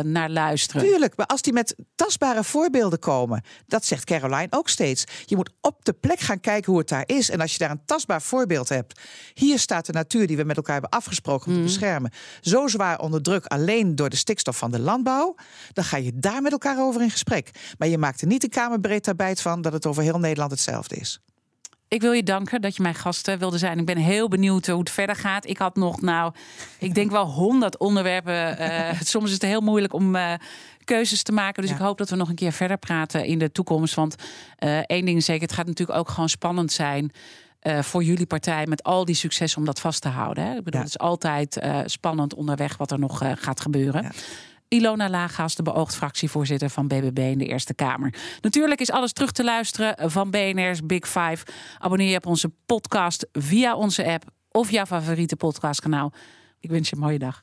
[0.00, 0.82] naar luisteren.
[0.82, 3.42] Tuurlijk, maar als die met tastbare voorbeelden komen...
[3.66, 5.04] dat zegt Caroline ook steeds.
[5.24, 7.30] Je moet op de plek gaan kijken hoe het daar is.
[7.30, 9.00] En als je daar een tastbaar voorbeeld hebt
[9.40, 11.68] hier staat de natuur die we met elkaar hebben afgesproken om te mhm.
[11.68, 12.10] beschermen
[12.40, 15.34] zo zwaar onder druk alleen door de stikstof van de landbouw.
[15.72, 17.50] Dan ga je daar met elkaar over in gesprek.
[17.78, 20.96] Maar je maakt er niet de kamerbreed daarbij van dat het over heel Nederland hetzelfde
[20.96, 21.20] is.
[21.88, 23.78] Ik wil je danken dat je mijn gast wilde zijn.
[23.78, 25.46] Ik ben heel benieuwd hoe het verder gaat.
[25.46, 26.32] Ik had nog, nou,
[26.78, 28.60] ik denk wel honderd onderwerpen.
[28.60, 30.32] Uh, soms is het heel moeilijk om uh,
[30.84, 31.62] keuzes te maken.
[31.62, 33.94] Dus ik hoop dat we nog een keer verder praten in de toekomst.
[33.94, 34.14] Want
[34.58, 37.12] uh, één ding is zeker, het gaat natuurlijk ook gewoon spannend zijn.
[37.62, 40.44] Uh, voor jullie partij met al die succes om dat vast te houden.
[40.44, 40.56] Hè?
[40.56, 44.02] Ik bedoel, het is altijd uh, spannend onderweg wat er nog uh, gaat gebeuren.
[44.02, 44.10] Ja.
[44.68, 48.14] Ilona Lagas, de beoogd fractievoorzitter van BBB in de Eerste Kamer.
[48.40, 51.44] Natuurlijk is alles terug te luisteren van BNR's Big Five.
[51.78, 56.12] Abonneer je op onze podcast via onze app of jouw favoriete podcastkanaal.
[56.60, 57.42] Ik wens je een mooie dag.